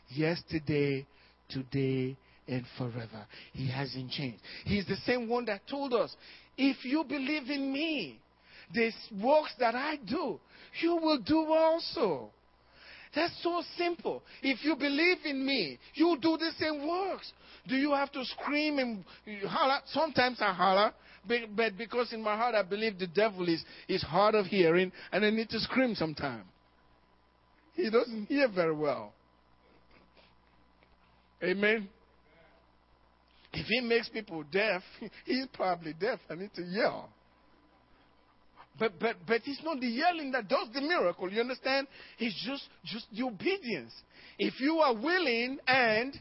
Yesterday, 0.09 1.07
today, 1.49 2.17
and 2.49 2.65
forever. 2.77 3.27
He 3.53 3.71
hasn't 3.71 4.11
changed. 4.11 4.41
He's 4.65 4.87
the 4.87 4.97
same 5.07 5.29
one 5.29 5.45
that 5.47 5.67
told 5.69 5.95
us, 5.95 6.15
if 6.57 6.85
you 6.85 7.05
believe 7.05 7.49
in 7.49 7.73
me, 7.73 8.19
these 8.75 8.97
works 9.21 9.55
that 9.59 9.75
I 9.75 9.97
do, 9.97 10.41
you 10.81 10.97
will 10.97 11.19
do 11.19 11.47
also. 11.53 12.31
That's 13.15 13.33
so 13.43 13.63
simple. 13.77 14.23
If 14.43 14.65
you 14.65 14.75
believe 14.75 15.19
in 15.25 15.45
me, 15.45 15.79
you 15.95 16.17
do 16.21 16.39
the 16.39 16.51
same 16.59 16.89
works. 16.89 17.31
Do 17.69 17.77
you 17.77 17.93
have 17.93 18.11
to 18.13 18.25
scream 18.25 18.79
and 18.79 19.05
holler? 19.47 19.81
Sometimes 19.87 20.39
I 20.41 20.53
holler, 20.53 20.93
but 21.27 21.77
because 21.79 22.13
in 22.13 22.23
my 22.23 22.37
heart 22.37 22.55
I 22.55 22.63
believe 22.63 22.99
the 22.99 23.07
devil 23.07 23.49
is, 23.49 23.65
is 23.89 24.03
hard 24.03 24.35
of 24.35 24.47
hearing 24.47 24.93
and 25.13 25.25
I 25.25 25.31
need 25.31 25.49
to 25.51 25.61
scream 25.61 25.95
sometimes. 25.95 26.47
He 27.75 27.89
doesn't 27.91 28.27
hear 28.27 28.49
very 28.49 28.75
well. 28.75 29.13
Amen. 31.43 31.89
If 33.53 33.67
he 33.67 33.81
makes 33.81 34.09
people 34.09 34.45
deaf, 34.51 34.83
he's 35.25 35.47
probably 35.53 35.95
deaf. 35.95 36.21
I 36.31 36.35
need 36.35 36.55
to 36.55 36.63
yell. 36.63 37.09
But 38.79 38.99
but 38.99 39.17
but 39.27 39.43
it's 39.45 39.63
not 39.63 39.81
the 39.81 39.87
yelling 39.87 40.33
that 40.33 40.49
does 40.49 40.69
the 40.73 40.81
miracle. 40.81 41.31
You 41.31 41.41
understand? 41.41 41.87
It's 42.19 42.35
just 42.47 42.65
just 42.85 43.07
the 43.15 43.25
obedience. 43.25 43.93
If 44.39 44.61
you 44.61 44.79
are 44.79 44.95
willing 44.95 45.59
and 45.67 46.19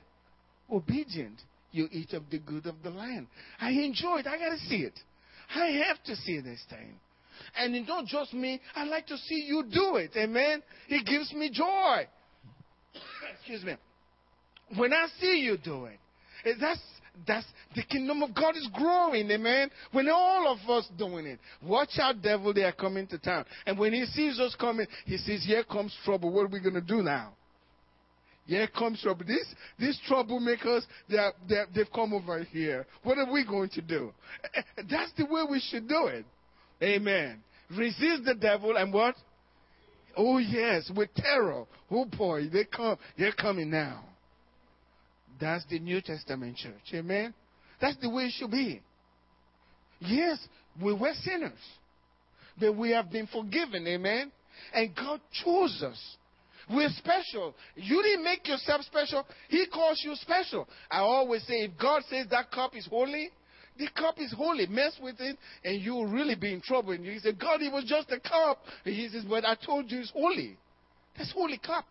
obedient, 0.69 1.41
you 1.71 1.87
eat 1.91 2.13
of 2.13 2.23
the 2.29 2.39
good 2.39 2.65
of 2.65 2.75
the 2.83 2.89
land. 2.89 3.27
I 3.59 3.71
enjoy 3.71 4.19
it. 4.19 4.27
I 4.27 4.37
gotta 4.37 4.59
see 4.67 4.77
it. 4.77 4.97
I 5.53 5.67
have 5.87 6.01
to 6.05 6.15
see 6.15 6.39
this 6.39 6.63
thing. 6.69 6.99
And 7.57 7.75
it's 7.75 7.87
not 7.87 8.05
just 8.05 8.33
me. 8.33 8.61
I 8.75 8.85
like 8.85 9.07
to 9.07 9.17
see 9.17 9.45
you 9.47 9.63
do 9.63 9.95
it. 9.97 10.11
Amen. 10.15 10.61
It 10.87 11.05
gives 11.05 11.33
me 11.33 11.49
joy. 11.49 12.07
Excuse 13.37 13.63
me. 13.63 13.75
When 14.77 14.93
I 14.93 15.07
see 15.19 15.39
you 15.39 15.57
do 15.57 15.85
it, 15.85 15.99
eh, 16.45 16.53
that's 16.59 16.79
that's 17.27 17.45
the 17.75 17.83
kingdom 17.83 18.23
of 18.23 18.33
God 18.33 18.55
is 18.55 18.67
growing, 18.73 19.29
amen. 19.29 19.69
When 19.91 20.09
all 20.09 20.47
of 20.47 20.69
us 20.69 20.87
doing 20.97 21.25
it, 21.25 21.39
watch 21.61 21.99
out, 21.99 22.21
devil, 22.21 22.53
they 22.53 22.63
are 22.63 22.71
coming 22.71 23.05
to 23.07 23.17
town. 23.17 23.45
And 23.65 23.77
when 23.77 23.93
he 23.93 24.05
sees 24.05 24.39
us 24.39 24.55
coming, 24.55 24.87
he 25.05 25.17
says, 25.17 25.43
Here 25.45 25.63
comes 25.63 25.95
trouble. 26.05 26.31
What 26.31 26.45
are 26.45 26.49
we 26.49 26.61
gonna 26.61 26.81
do 26.81 27.03
now? 27.03 27.33
Here 28.51 28.67
comes 28.67 29.01
trouble. 29.01 29.23
These 29.25 29.55
these 29.79 29.97
troublemakers, 30.09 30.81
they 31.09 31.17
are, 31.17 31.31
they 31.47 31.55
are, 31.55 31.67
they've 31.73 31.91
come 31.95 32.13
over 32.13 32.43
here. 32.43 32.85
What 33.01 33.17
are 33.17 33.31
we 33.31 33.45
going 33.45 33.69
to 33.69 33.81
do? 33.81 34.11
That's 34.75 35.13
the 35.17 35.23
way 35.23 35.43
we 35.49 35.61
should 35.61 35.87
do 35.87 36.07
it. 36.07 36.25
Amen. 36.83 37.41
Resist 37.69 38.25
the 38.25 38.35
devil 38.35 38.75
and 38.75 38.91
what? 38.91 39.15
Oh 40.17 40.37
yes, 40.39 40.91
with 40.93 41.13
terror. 41.15 41.63
Oh 41.89 42.03
boy, 42.03 42.49
they 42.51 42.65
come. 42.65 42.97
They're 43.17 43.31
coming 43.31 43.69
now. 43.69 44.03
That's 45.39 45.63
the 45.69 45.79
New 45.79 46.01
Testament 46.01 46.57
church. 46.57 46.93
Amen. 46.93 47.33
That's 47.79 47.95
the 48.01 48.09
way 48.09 48.23
it 48.23 48.33
should 48.37 48.51
be. 48.51 48.81
Yes, 50.01 50.45
we 50.83 50.93
were 50.93 51.13
sinners, 51.21 51.53
but 52.59 52.75
we 52.75 52.89
have 52.89 53.09
been 53.09 53.27
forgiven. 53.27 53.87
Amen. 53.87 54.29
And 54.73 54.93
God 54.93 55.21
chose 55.41 55.81
us. 55.87 56.17
We're 56.69 56.89
special. 56.89 57.55
You 57.75 58.01
didn't 58.03 58.23
make 58.23 58.47
yourself 58.47 58.81
special. 58.83 59.25
He 59.49 59.65
calls 59.67 60.01
you 60.03 60.15
special. 60.15 60.67
I 60.89 60.99
always 60.99 61.43
say, 61.43 61.61
if 61.61 61.71
God 61.79 62.03
says 62.09 62.27
that 62.31 62.51
cup 62.51 62.75
is 62.75 62.87
holy, 62.87 63.29
the 63.77 63.87
cup 63.95 64.19
is 64.19 64.33
holy. 64.33 64.67
Mess 64.67 64.97
with 65.01 65.19
it, 65.19 65.37
and 65.63 65.81
you 65.81 65.93
will 65.93 66.07
really 66.07 66.35
be 66.35 66.53
in 66.53 66.61
trouble. 66.61 66.91
And 66.91 67.05
you 67.05 67.17
say, 67.19 67.31
God, 67.33 67.61
it 67.61 67.71
was 67.71 67.85
just 67.85 68.11
a 68.11 68.19
cup. 68.19 68.59
And 68.85 68.93
he 68.93 69.07
says, 69.09 69.23
but 69.27 69.45
I 69.45 69.55
told 69.55 69.89
you 69.91 69.99
it's 69.99 70.11
holy. 70.11 70.57
That's 71.17 71.31
holy 71.31 71.57
cup. 71.57 71.85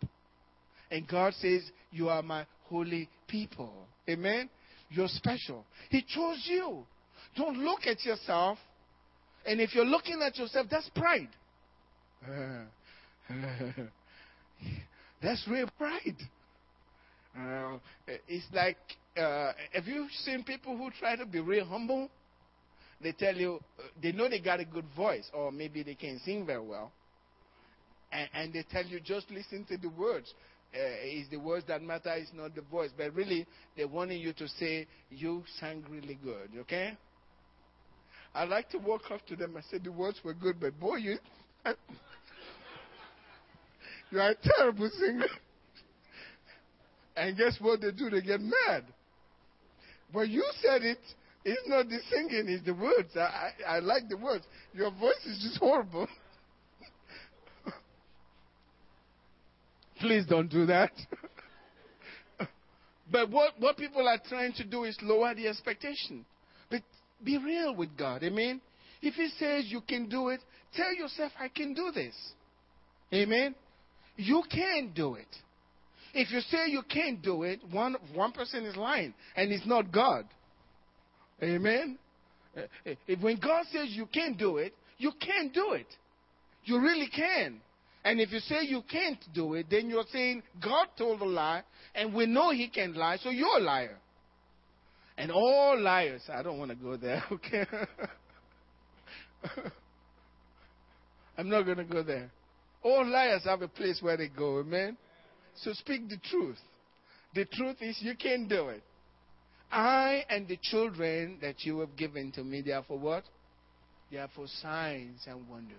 And 0.90 1.06
God 1.06 1.34
says, 1.34 1.62
you 1.90 2.08
are 2.08 2.22
my 2.22 2.46
holy 2.68 3.08
people. 3.28 3.72
Amen? 4.08 4.48
You're 4.90 5.08
special. 5.08 5.64
He 5.88 6.02
chose 6.02 6.44
you. 6.44 6.84
Don't 7.36 7.58
look 7.58 7.80
at 7.86 8.04
yourself. 8.04 8.58
And 9.46 9.60
if 9.60 9.74
you're 9.74 9.84
looking 9.84 10.20
at 10.22 10.36
yourself, 10.36 10.66
that's 10.70 10.90
pride. 10.90 11.28
that's 15.22 15.46
real 15.48 15.68
pride. 15.78 16.16
Uh, 17.38 17.78
it's 18.28 18.46
like, 18.52 18.76
uh, 19.16 19.52
have 19.72 19.86
you 19.86 20.06
seen 20.24 20.42
people 20.44 20.76
who 20.76 20.90
try 20.98 21.16
to 21.16 21.26
be 21.26 21.40
real 21.40 21.64
humble? 21.64 22.10
They 23.02 23.12
tell 23.12 23.34
you, 23.34 23.60
uh, 23.78 23.82
they 24.02 24.12
know 24.12 24.28
they 24.28 24.40
got 24.40 24.60
a 24.60 24.64
good 24.64 24.86
voice, 24.96 25.30
or 25.32 25.52
maybe 25.52 25.82
they 25.82 25.94
can 25.94 26.20
sing 26.24 26.44
very 26.44 26.60
well. 26.66 26.92
And, 28.12 28.28
and 28.34 28.52
they 28.52 28.64
tell 28.70 28.84
you, 28.84 29.00
just 29.00 29.30
listen 29.30 29.64
to 29.66 29.76
the 29.76 29.88
words 29.88 30.34
uh, 30.74 30.78
is 31.04 31.28
the 31.30 31.36
words 31.38 31.66
that 31.66 31.82
matter, 31.82 32.12
it's 32.14 32.30
not 32.34 32.54
the 32.54 32.62
voice. 32.62 32.90
But 32.96 33.14
really, 33.14 33.46
they're 33.76 33.88
wanting 33.88 34.20
you 34.20 34.32
to 34.34 34.48
say, 34.48 34.86
You 35.10 35.44
sang 35.58 35.84
really 35.90 36.18
good, 36.22 36.50
okay? 36.60 36.96
I 38.34 38.44
like 38.44 38.68
to 38.70 38.78
walk 38.78 39.10
up 39.10 39.26
to 39.26 39.36
them 39.36 39.56
and 39.56 39.64
say, 39.70 39.78
The 39.78 39.92
words 39.92 40.20
were 40.24 40.34
good, 40.34 40.60
but 40.60 40.78
boy, 40.78 40.96
you, 40.96 41.16
you 44.10 44.20
are 44.20 44.30
a 44.30 44.34
terrible 44.42 44.90
singer. 44.98 45.26
and 47.16 47.36
guess 47.36 47.56
what 47.60 47.80
they 47.80 47.92
do? 47.92 48.10
They 48.10 48.20
get 48.22 48.40
mad. 48.40 48.84
But 50.12 50.28
you 50.28 50.44
said 50.60 50.82
it. 50.82 50.98
It's 51.44 51.62
not 51.66 51.88
the 51.88 51.98
singing, 52.10 52.48
it's 52.48 52.64
the 52.66 52.74
words. 52.74 53.16
I, 53.16 53.52
I, 53.66 53.76
I 53.76 53.78
like 53.78 54.08
the 54.08 54.16
words. 54.16 54.44
Your 54.74 54.90
voice 54.90 55.24
is 55.24 55.40
just 55.42 55.58
horrible. 55.58 56.06
Please 60.00 60.26
don't 60.26 60.48
do 60.48 60.66
that. 60.66 60.92
but 63.10 63.30
what, 63.30 63.54
what 63.58 63.78
people 63.78 64.06
are 64.06 64.20
trying 64.28 64.52
to 64.54 64.64
do 64.64 64.84
is 64.84 64.98
lower 65.02 65.34
the 65.34 65.48
expectation. 65.48 66.26
But 66.70 66.82
be 67.24 67.38
real 67.38 67.74
with 67.74 67.96
God. 67.96 68.22
Amen. 68.22 68.60
If 69.00 69.14
He 69.14 69.28
says 69.38 69.64
you 69.68 69.80
can 69.80 70.08
do 70.08 70.28
it, 70.28 70.40
tell 70.74 70.94
yourself, 70.94 71.32
I 71.38 71.48
can 71.48 71.72
do 71.72 71.90
this. 71.94 72.14
Amen. 73.12 73.54
You 74.20 74.42
can't 74.50 74.94
do 74.94 75.14
it. 75.14 75.28
If 76.12 76.30
you 76.30 76.40
say 76.40 76.68
you 76.68 76.82
can't 76.82 77.22
do 77.22 77.44
it, 77.44 77.60
one, 77.70 77.96
one 78.14 78.32
person 78.32 78.66
is 78.66 78.76
lying, 78.76 79.14
and 79.34 79.50
it's 79.50 79.66
not 79.66 79.90
God. 79.90 80.26
Amen. 81.42 81.98
If 82.84 83.20
when 83.20 83.38
God 83.38 83.64
says 83.72 83.88
you 83.90 84.06
can't 84.06 84.36
do 84.36 84.58
it, 84.58 84.74
you 84.98 85.12
can't 85.20 85.54
do 85.54 85.72
it. 85.72 85.86
You 86.64 86.80
really 86.80 87.08
can. 87.08 87.60
And 88.04 88.20
if 88.20 88.30
you 88.32 88.40
say 88.40 88.64
you 88.64 88.82
can't 88.90 89.18
do 89.34 89.54
it, 89.54 89.66
then 89.70 89.88
you're 89.88 90.04
saying 90.12 90.42
God 90.62 90.88
told 90.98 91.22
a 91.22 91.24
lie, 91.24 91.62
and 91.94 92.12
we 92.12 92.26
know 92.26 92.50
He 92.50 92.68
can't 92.68 92.96
lie, 92.96 93.16
so 93.22 93.30
you're 93.30 93.58
a 93.58 93.62
liar. 93.62 93.96
And 95.16 95.30
all 95.30 95.80
liars, 95.80 96.22
I 96.30 96.42
don't 96.42 96.58
want 96.58 96.72
to 96.72 96.76
go 96.76 96.96
there, 96.96 97.22
okay? 97.32 97.64
I'm 101.38 101.48
not 101.48 101.62
going 101.62 101.78
to 101.78 101.84
go 101.84 102.02
there. 102.02 102.30
All 102.82 103.06
liars 103.06 103.44
have 103.44 103.62
a 103.62 103.68
place 103.68 104.00
where 104.00 104.16
they 104.16 104.28
go, 104.28 104.58
amen? 104.60 104.96
So 105.54 105.72
speak 105.72 106.08
the 106.08 106.18
truth. 106.30 106.58
The 107.34 107.44
truth 107.44 107.76
is 107.80 107.98
you 108.00 108.14
can't 108.16 108.48
do 108.48 108.68
it. 108.68 108.82
I 109.70 110.24
and 110.28 110.48
the 110.48 110.58
children 110.60 111.38
that 111.42 111.64
you 111.64 111.78
have 111.80 111.94
given 111.96 112.32
to 112.32 112.42
me, 112.42 112.60
they 112.62 112.72
are 112.72 112.82
for 112.82 112.98
what? 112.98 113.24
They 114.10 114.18
are 114.18 114.30
for 114.34 114.46
signs 114.60 115.20
and 115.26 115.48
wonders. 115.48 115.76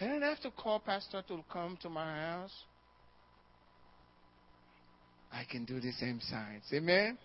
I 0.00 0.06
don't 0.06 0.22
have 0.22 0.40
to 0.40 0.50
call 0.50 0.78
pastor 0.78 1.22
to 1.28 1.42
come 1.52 1.78
to 1.82 1.90
my 1.90 2.04
house. 2.04 2.52
I 5.32 5.44
can 5.50 5.64
do 5.64 5.80
the 5.80 5.92
same 5.92 6.20
signs. 6.20 6.64
Amen. 6.72 7.18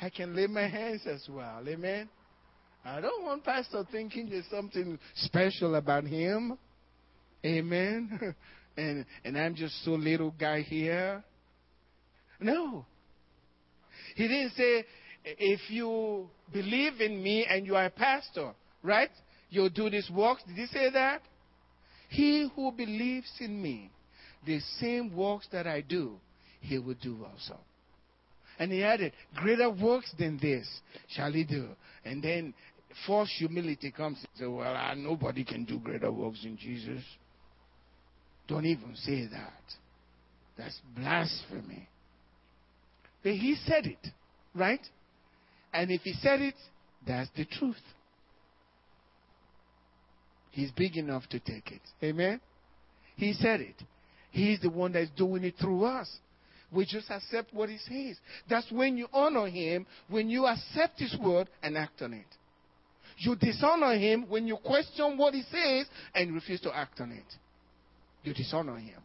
I 0.00 0.08
can 0.08 0.34
lay 0.34 0.46
my 0.46 0.66
hands 0.68 1.02
as 1.06 1.28
well. 1.28 1.62
Amen. 1.68 2.08
I 2.84 3.00
don't 3.00 3.24
want 3.24 3.44
pastor 3.44 3.84
thinking 3.92 4.30
there's 4.30 4.46
something 4.50 4.98
special 5.16 5.74
about 5.74 6.04
him. 6.04 6.56
Amen. 7.44 8.34
and 8.76 9.04
and 9.24 9.38
I'm 9.38 9.54
just 9.54 9.84
so 9.84 9.92
little 9.92 10.34
guy 10.38 10.62
here. 10.62 11.22
No. 12.40 12.86
He 14.16 14.26
didn't 14.26 14.52
say 14.56 14.84
if 15.24 15.60
you 15.70 16.28
believe 16.52 17.00
in 17.00 17.22
me 17.22 17.46
and 17.48 17.66
you 17.66 17.76
are 17.76 17.86
a 17.86 17.90
pastor, 17.90 18.52
right? 18.82 19.10
You'll 19.50 19.68
do 19.68 19.90
this 19.90 20.10
works. 20.14 20.42
Did 20.46 20.56
he 20.56 20.66
say 20.66 20.90
that? 20.90 21.22
He 22.08 22.50
who 22.54 22.72
believes 22.72 23.30
in 23.40 23.60
me, 23.62 23.90
the 24.44 24.60
same 24.78 25.14
works 25.14 25.46
that 25.52 25.66
I 25.66 25.80
do, 25.80 26.16
he 26.60 26.78
will 26.78 26.96
do 27.00 27.24
also. 27.24 27.58
And 28.58 28.72
he 28.72 28.82
added, 28.82 29.12
Greater 29.36 29.70
works 29.70 30.12
than 30.18 30.38
this 30.38 30.68
shall 31.08 31.32
he 31.32 31.44
do. 31.44 31.68
And 32.04 32.22
then 32.22 32.54
false 33.06 33.30
humility 33.38 33.90
comes 33.90 34.18
and 34.18 34.28
says, 34.34 34.48
Well, 34.48 34.96
nobody 34.96 35.44
can 35.44 35.64
do 35.64 35.78
greater 35.78 36.10
works 36.10 36.42
than 36.42 36.56
Jesus. 36.56 37.02
Don't 38.50 38.66
even 38.66 38.96
say 38.96 39.28
that. 39.28 39.62
That's 40.58 40.78
blasphemy. 40.96 41.88
But 43.22 43.32
he 43.32 43.56
said 43.64 43.86
it, 43.86 44.08
right? 44.56 44.80
And 45.72 45.92
if 45.92 46.02
he 46.02 46.14
said 46.14 46.42
it, 46.42 46.56
that's 47.06 47.30
the 47.36 47.44
truth. 47.44 47.76
He's 50.50 50.72
big 50.72 50.96
enough 50.96 51.28
to 51.28 51.38
take 51.38 51.70
it. 51.70 51.80
Amen? 52.02 52.40
He 53.14 53.34
said 53.34 53.60
it. 53.60 53.76
He's 54.32 54.60
the 54.60 54.70
one 54.70 54.92
that's 54.92 55.10
doing 55.10 55.44
it 55.44 55.54
through 55.60 55.84
us. 55.84 56.10
We 56.72 56.86
just 56.86 57.08
accept 57.08 57.54
what 57.54 57.68
he 57.68 57.78
says. 57.78 58.16
That's 58.48 58.70
when 58.72 58.96
you 58.96 59.06
honor 59.12 59.46
him, 59.46 59.86
when 60.08 60.28
you 60.28 60.46
accept 60.46 60.98
his 60.98 61.16
word 61.22 61.48
and 61.62 61.78
act 61.78 62.02
on 62.02 62.14
it. 62.14 62.26
You 63.18 63.36
dishonor 63.36 63.94
him 63.96 64.26
when 64.28 64.48
you 64.48 64.56
question 64.56 65.16
what 65.16 65.34
he 65.34 65.42
says 65.42 65.86
and 66.14 66.34
refuse 66.34 66.60
to 66.62 66.76
act 66.76 67.00
on 67.00 67.12
it. 67.12 67.24
You 68.22 68.34
dishonor 68.34 68.76
him. 68.76 69.00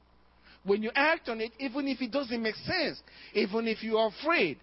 When 0.64 0.82
you 0.82 0.92
act 0.96 1.30
on 1.30 1.42
it, 1.42 1.52
even 1.60 1.88
if 1.88 2.02
it 2.02 2.12
doesn't 2.12 2.42
make 2.42 2.56
sense, 2.56 3.00
even 3.34 3.68
if 3.68 3.84
you 3.84 3.98
are 3.98 4.10
afraid. 4.10 4.58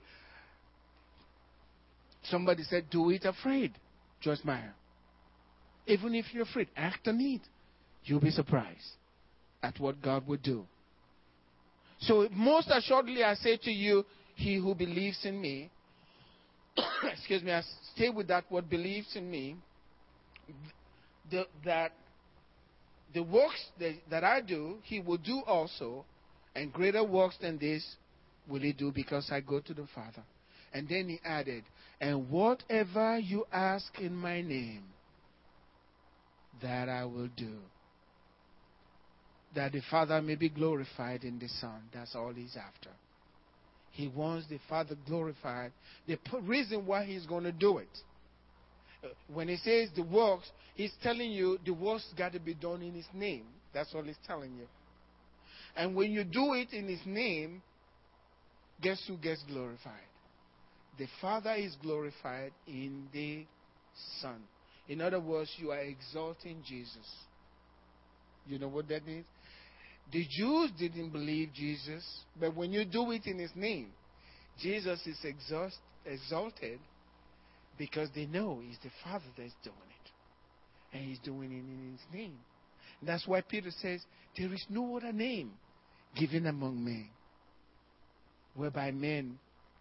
Somebody 2.24 2.64
said, 2.64 2.86
Do 2.90 3.10
it 3.10 3.24
afraid, 3.24 3.72
Joyce 4.20 4.40
Meyer. 4.44 4.74
Even 5.86 6.14
if 6.14 6.26
you're 6.32 6.44
afraid, 6.44 6.68
act 6.76 7.08
on 7.08 7.20
it. 7.20 7.40
You'll 8.04 8.20
be 8.20 8.30
surprised 8.30 8.96
at 9.62 9.78
what 9.78 10.02
God 10.02 10.26
will 10.26 10.38
do. 10.38 10.64
So, 12.00 12.28
most 12.32 12.68
assuredly, 12.70 13.22
I 13.22 13.34
say 13.34 13.56
to 13.58 13.70
you, 13.70 14.04
he 14.34 14.56
who 14.56 14.74
believes 14.74 15.24
in 15.24 15.40
me, 15.40 15.70
excuse 17.12 17.42
me, 17.42 17.52
I 17.52 17.62
stay 17.94 18.10
with 18.10 18.26
that 18.28 18.50
word 18.50 18.68
believes 18.68 19.14
in 19.14 19.30
me, 19.30 19.56
the, 21.30 21.46
that 21.64 21.92
the 23.14 23.22
works 23.22 23.64
that, 23.78 23.94
that 24.10 24.24
I 24.24 24.40
do, 24.40 24.78
he 24.82 25.00
will 25.00 25.18
do 25.18 25.42
also, 25.46 26.04
and 26.54 26.72
greater 26.72 27.04
works 27.04 27.36
than 27.40 27.58
this 27.58 27.84
will 28.48 28.60
he 28.60 28.72
do 28.72 28.92
because 28.92 29.30
I 29.30 29.40
go 29.40 29.60
to 29.60 29.74
the 29.74 29.86
Father. 29.94 30.22
And 30.72 30.88
then 30.88 31.08
he 31.08 31.20
added, 31.24 31.64
And 32.00 32.30
whatever 32.30 33.18
you 33.18 33.44
ask 33.52 33.98
in 33.98 34.14
my 34.14 34.40
name, 34.40 34.84
that 36.62 36.88
I 36.88 37.04
will 37.04 37.28
do. 37.36 37.56
That 39.54 39.72
the 39.72 39.82
Father 39.90 40.22
may 40.22 40.36
be 40.36 40.48
glorified 40.48 41.24
in 41.24 41.38
the 41.38 41.48
Son. 41.48 41.82
That's 41.92 42.14
all 42.14 42.32
he's 42.32 42.56
after. 42.56 42.90
He 43.90 44.08
wants 44.08 44.46
the 44.48 44.58
Father 44.68 44.96
glorified. 45.06 45.72
The 46.06 46.18
reason 46.42 46.86
why 46.86 47.04
he's 47.04 47.26
going 47.26 47.44
to 47.44 47.52
do 47.52 47.78
it. 47.78 47.88
When 49.32 49.48
he 49.48 49.56
says 49.56 49.88
the 49.96 50.02
works, 50.02 50.50
he's 50.74 50.92
telling 51.02 51.32
you 51.32 51.58
the 51.64 51.72
works 51.72 52.06
got 52.16 52.32
to 52.32 52.40
be 52.40 52.54
done 52.54 52.82
in 52.82 52.94
his 52.94 53.06
name. 53.12 53.44
That's 53.74 53.94
all 53.94 54.02
he's 54.02 54.16
telling 54.26 54.54
you. 54.56 54.66
And 55.76 55.96
when 55.96 56.12
you 56.12 56.24
do 56.24 56.54
it 56.54 56.72
in 56.72 56.86
his 56.86 57.00
name, 57.06 57.62
guess 58.80 59.02
who 59.08 59.16
gets 59.16 59.42
glorified? 59.44 60.08
The 60.98 61.06
Father 61.20 61.54
is 61.54 61.74
glorified 61.82 62.52
in 62.66 63.08
the 63.12 63.44
Son. 64.20 64.40
In 64.88 65.00
other 65.00 65.20
words, 65.20 65.50
you 65.58 65.70
are 65.70 65.80
exalting 65.80 66.62
Jesus. 66.66 67.08
You 68.46 68.58
know 68.58 68.68
what 68.68 68.88
that 68.88 69.06
means? 69.06 69.24
The 70.12 70.26
Jews 70.28 70.70
didn't 70.78 71.10
believe 71.10 71.50
Jesus, 71.54 72.04
but 72.38 72.54
when 72.54 72.72
you 72.72 72.84
do 72.84 73.10
it 73.12 73.26
in 73.26 73.38
His 73.38 73.52
name, 73.54 73.88
Jesus 74.60 75.00
is 75.06 75.24
exalted 76.04 76.78
because 77.78 78.08
they 78.14 78.26
know 78.26 78.60
He's 78.64 78.78
the 78.82 78.90
Father 79.04 79.24
that's 79.36 79.54
doing 79.62 79.76
it. 79.76 80.96
And 80.96 81.04
He's 81.04 81.18
doing 81.20 81.52
it 81.52 81.56
in 81.56 81.92
His 81.92 82.14
name. 82.14 82.38
And 83.00 83.08
that's 83.08 83.26
why 83.26 83.40
Peter 83.40 83.70
says, 83.80 84.00
There 84.36 84.52
is 84.52 84.64
no 84.68 84.96
other 84.96 85.12
name 85.12 85.52
given 86.16 86.46
among 86.46 86.84
men 86.84 87.08
whereby 88.54 88.90
men 88.90 89.38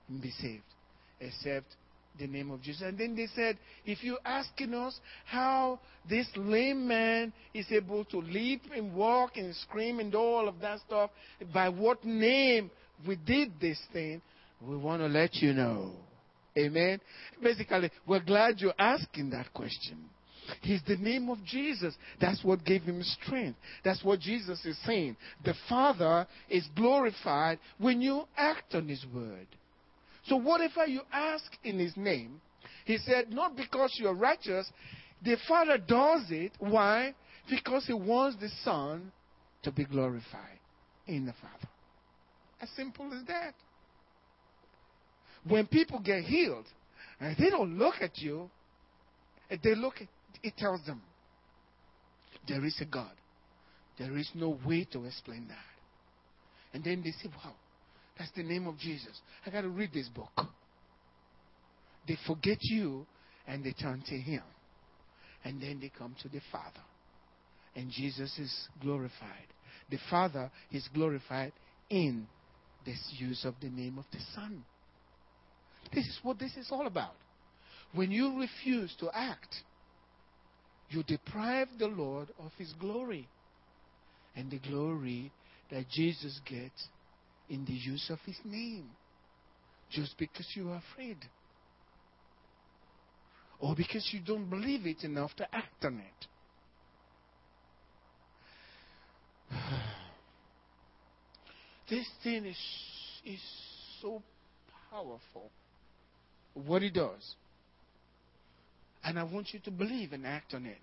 can 0.07 0.19
be 0.19 0.31
saved 0.31 0.63
except 1.19 1.67
the 2.19 2.27
name 2.27 2.51
of 2.51 2.61
Jesus. 2.61 2.81
And 2.81 2.97
then 2.97 3.15
they 3.15 3.27
said, 3.35 3.57
if 3.85 4.03
you're 4.03 4.17
asking 4.25 4.73
us 4.73 4.99
how 5.25 5.79
this 6.09 6.27
lame 6.35 6.87
man 6.87 7.31
is 7.53 7.65
able 7.71 8.05
to 8.05 8.17
leap 8.17 8.63
and 8.75 8.93
walk 8.93 9.37
and 9.37 9.55
scream 9.55 9.99
and 9.99 10.11
do 10.11 10.17
all 10.17 10.47
of 10.47 10.59
that 10.61 10.79
stuff, 10.79 11.11
by 11.53 11.69
what 11.69 12.03
name 12.03 12.69
we 13.07 13.15
did 13.15 13.53
this 13.59 13.79
thing, 13.93 14.21
we 14.61 14.75
want 14.75 15.01
to 15.01 15.07
let 15.07 15.35
you 15.35 15.53
know. 15.53 15.93
Amen. 16.57 16.99
Basically, 17.41 17.91
we're 18.05 18.23
glad 18.23 18.59
you're 18.59 18.73
asking 18.77 19.29
that 19.31 19.53
question. 19.53 19.97
He's 20.61 20.81
the 20.85 20.97
name 20.97 21.29
of 21.29 21.43
Jesus. 21.45 21.95
That's 22.19 22.43
what 22.43 22.65
gave 22.65 22.81
him 22.81 23.01
strength. 23.03 23.57
That's 23.85 24.03
what 24.03 24.19
Jesus 24.19 24.63
is 24.65 24.77
saying. 24.85 25.15
The 25.45 25.53
Father 25.69 26.27
is 26.49 26.67
glorified 26.75 27.59
when 27.77 28.01
you 28.01 28.23
act 28.35 28.75
on 28.75 28.87
his 28.87 29.05
word. 29.13 29.47
So 30.27 30.35
whatever 30.35 30.85
you 30.85 31.01
ask 31.11 31.45
in 31.63 31.79
his 31.79 31.95
name, 31.95 32.41
he 32.85 32.97
said, 32.97 33.31
not 33.31 33.55
because 33.55 33.95
you're 33.97 34.13
righteous, 34.13 34.69
the 35.23 35.37
Father 35.47 35.77
does 35.77 36.25
it. 36.29 36.51
Why? 36.59 37.13
Because 37.49 37.85
he 37.85 37.93
wants 37.93 38.37
the 38.39 38.49
Son 38.63 39.11
to 39.63 39.71
be 39.71 39.85
glorified 39.85 40.59
in 41.07 41.25
the 41.25 41.33
Father. 41.33 41.69
As 42.61 42.69
simple 42.75 43.11
as 43.13 43.25
that. 43.27 43.53
When 45.47 45.65
people 45.67 45.99
get 45.99 46.23
healed, 46.23 46.65
and 47.19 47.35
they 47.37 47.49
don't 47.49 47.77
look 47.77 47.95
at 48.01 48.17
you, 48.17 48.49
they 49.63 49.75
look, 49.75 49.95
it 50.43 50.57
tells 50.57 50.85
them 50.85 51.01
there 52.47 52.63
is 52.65 52.77
a 52.81 52.85
God. 52.85 53.11
There 53.99 54.17
is 54.17 54.29
no 54.33 54.57
way 54.65 54.87
to 54.93 55.05
explain 55.05 55.47
that. 55.49 55.57
And 56.73 56.83
then 56.83 57.01
they 57.03 57.11
say, 57.11 57.29
wow, 57.43 57.53
that's 58.17 58.31
the 58.35 58.43
name 58.43 58.65
of 58.67 58.77
Jesus. 58.79 59.19
I 59.45 59.49
got 59.49 59.61
to 59.61 59.69
read 59.69 59.91
this 59.93 60.07
book. 60.09 60.47
They 62.07 62.17
forget 62.25 62.57
you 62.61 63.05
and 63.47 63.63
they 63.63 63.73
turn 63.73 64.03
to 64.07 64.15
Him. 64.17 64.41
And 65.43 65.61
then 65.61 65.79
they 65.81 65.91
come 65.95 66.15
to 66.21 66.29
the 66.29 66.41
Father. 66.51 66.81
And 67.75 67.91
Jesus 67.91 68.37
is 68.39 68.67
glorified. 68.81 69.47
The 69.89 69.99
Father 70.09 70.49
is 70.71 70.87
glorified 70.93 71.51
in 71.89 72.27
this 72.85 72.99
use 73.17 73.45
of 73.45 73.55
the 73.61 73.69
name 73.69 73.97
of 73.97 74.05
the 74.11 74.19
Son. 74.33 74.63
This 75.93 76.05
is 76.05 76.19
what 76.23 76.39
this 76.39 76.55
is 76.55 76.69
all 76.71 76.87
about. 76.87 77.15
When 77.93 78.11
you 78.11 78.39
refuse 78.39 78.95
to 78.99 79.09
act, 79.13 79.55
you 80.89 81.03
deprive 81.03 81.67
the 81.77 81.87
Lord 81.87 82.29
of 82.39 82.51
His 82.57 82.73
glory. 82.79 83.27
And 84.35 84.49
the 84.49 84.59
glory 84.59 85.31
that 85.71 85.89
Jesus 85.89 86.39
gets 86.47 86.87
in 87.49 87.65
the 87.65 87.73
use 87.73 88.09
of 88.09 88.19
his 88.25 88.37
name 88.45 88.89
just 89.89 90.17
because 90.17 90.47
you 90.53 90.69
are 90.69 90.81
afraid 90.93 91.17
or 93.59 93.75
because 93.75 94.09
you 94.13 94.21
don't 94.25 94.49
believe 94.49 94.85
it 94.85 95.03
enough 95.03 95.35
to 95.35 95.55
act 95.55 95.83
on 95.83 95.99
it. 95.99 96.27
This 101.89 102.07
thing 102.23 102.45
is, 102.45 102.55
is 103.25 103.41
so 104.01 104.23
powerful, 104.89 105.51
what 106.53 106.81
he 106.81 106.89
does. 106.89 107.35
And 109.03 109.17
I 109.17 109.23
want 109.23 109.53
you 109.53 109.59
to 109.61 109.71
believe 109.71 110.13
and 110.13 110.25
act 110.25 110.53
on 110.53 110.65
it. 110.65 110.81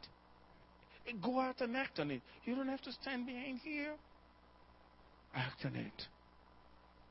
Go 1.22 1.40
out 1.40 1.60
and 1.60 1.76
act 1.76 1.98
on 2.00 2.10
it. 2.10 2.20
You 2.44 2.54
don't 2.54 2.68
have 2.68 2.82
to 2.82 2.92
stand 2.92 3.26
behind 3.26 3.60
here. 3.64 3.94
Act 5.34 5.64
on 5.64 5.76
it. 5.76 6.02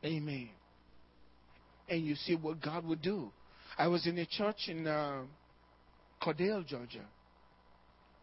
Amen. 0.06 0.50
And 1.90 2.06
you 2.06 2.16
see 2.16 2.36
what 2.36 2.62
God 2.62 2.86
would 2.86 3.02
do. 3.02 3.32
I 3.78 3.88
was 3.88 4.06
in 4.06 4.18
a 4.18 4.26
church 4.26 4.68
in 4.68 4.86
uh, 4.86 5.22
Cordele, 6.22 6.66
Georgia, 6.66 7.06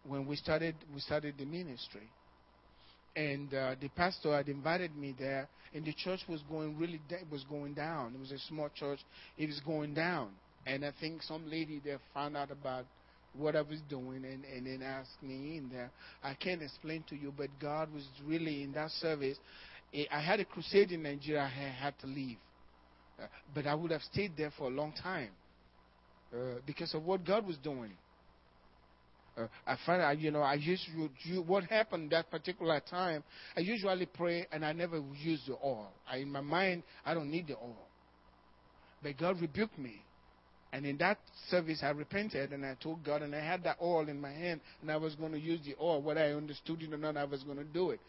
when 0.06 0.26
we 0.26 0.36
started 0.36 0.74
we 0.92 1.00
started 1.00 1.34
the 1.38 1.44
ministry, 1.44 2.08
and 3.16 3.53
uh, 3.55 3.74
the 3.81 3.88
pastor 3.90 4.37
had 4.37 4.48
invited 4.48 4.96
me 4.96 5.14
there, 5.18 5.48
and 5.72 5.85
the 5.85 5.92
church 5.92 6.20
was 6.29 6.40
going 6.48 6.77
really 6.79 7.00
was 7.31 7.44
going 7.44 7.74
down. 7.74 8.14
It 8.14 8.20
was 8.20 8.33
a 8.33 8.38
small 8.48 8.68
church. 8.74 9.00
It 9.38 9.46
was 9.46 9.61
going 9.64 9.94
down, 9.94 10.31
and 10.66 10.85
I 10.85 10.92
think 11.00 11.22
some 11.22 11.48
lady 11.48 11.81
there 11.85 11.98
found 12.12 12.37
out 12.37 12.50
about 12.50 12.87
what 13.37 13.57
I 13.57 13.62
was 13.62 13.81
doing 13.88 14.24
and, 14.24 14.44
and 14.44 14.66
then 14.66 14.83
asked 14.83 15.22
me 15.22 15.59
in 15.59 15.68
there. 15.72 15.90
I 16.22 16.35
can't 16.35 16.62
explain 16.62 17.05
to 17.09 17.16
you, 17.16 17.33
but 17.37 17.48
God 17.61 17.92
was 17.92 18.05
really 18.24 18.62
in 18.62 18.72
that 18.72 18.90
service. 18.90 19.38
I 20.11 20.20
had 20.20 20.40
a 20.40 20.44
crusade 20.44 20.92
in 20.92 21.03
Nigeria. 21.03 21.42
I 21.42 21.48
had 21.48 21.98
to 22.00 22.07
leave. 22.07 22.38
Uh, 23.20 23.27
but 23.55 23.66
I 23.66 23.74
would 23.74 23.92
have 23.92 24.03
stayed 24.03 24.33
there 24.37 24.53
for 24.57 24.64
a 24.64 24.70
long 24.70 24.92
time 25.00 25.31
uh, 26.33 26.59
because 26.66 26.94
of 26.94 27.05
what 27.05 27.24
God 27.24 27.46
was 27.46 27.57
doing. 27.59 27.92
Uh, 29.36 29.46
I 29.66 29.76
find 29.84 30.00
out, 30.00 30.18
you 30.18 30.30
know, 30.30 30.42
I 30.42 30.56
to, 30.56 31.42
what 31.42 31.64
happened 31.64 32.10
that 32.10 32.30
particular 32.30 32.80
time, 32.88 33.24
I 33.56 33.60
usually 33.60 34.06
pray 34.06 34.46
and 34.52 34.64
I 34.64 34.72
never 34.72 35.02
use 35.20 35.40
the 35.46 35.54
oil. 35.54 35.88
I, 36.08 36.18
in 36.18 36.30
my 36.30 36.40
mind, 36.40 36.84
I 37.04 37.14
don't 37.14 37.30
need 37.30 37.48
the 37.48 37.56
oil. 37.56 37.88
But 39.02 39.18
God 39.18 39.40
rebuked 39.40 39.78
me. 39.78 40.02
And 40.72 40.86
in 40.86 40.96
that 40.98 41.18
service, 41.50 41.80
I 41.82 41.90
repented 41.90 42.52
and 42.52 42.64
I 42.64 42.74
told 42.82 43.04
God, 43.04 43.22
and 43.22 43.34
I 43.34 43.40
had 43.40 43.62
that 43.64 43.76
oil 43.80 44.08
in 44.08 44.20
my 44.20 44.32
hand, 44.32 44.60
and 44.82 44.90
I 44.90 44.96
was 44.96 45.14
going 45.14 45.32
to 45.32 45.38
use 45.38 45.60
the 45.64 45.76
oil. 45.80 46.02
Whether 46.02 46.20
I 46.20 46.32
understood 46.32 46.82
it 46.82 46.92
or 46.92 46.96
not, 46.96 47.16
I 47.16 47.24
was 47.24 47.42
going 47.44 47.58
to 47.58 47.64
do 47.64 47.90
it. 47.90 48.00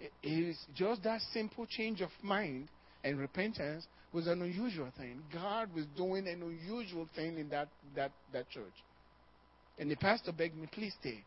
it 0.00 0.28
is 0.28 0.56
just 0.74 1.02
that 1.04 1.20
simple 1.32 1.66
change 1.66 2.00
of 2.00 2.10
mind 2.22 2.68
and 3.04 3.18
repentance 3.18 3.86
was 4.12 4.26
an 4.26 4.40
unusual 4.42 4.88
thing. 4.96 5.22
God 5.32 5.68
was 5.74 5.84
doing 5.96 6.26
an 6.28 6.42
unusual 6.42 7.08
thing 7.14 7.38
in 7.38 7.48
that, 7.50 7.68
that, 7.94 8.12
that 8.32 8.48
church. 8.50 8.72
And 9.78 9.90
the 9.90 9.96
pastor 9.96 10.32
begged 10.32 10.56
me, 10.56 10.68
please 10.72 10.94
stay. 11.00 11.22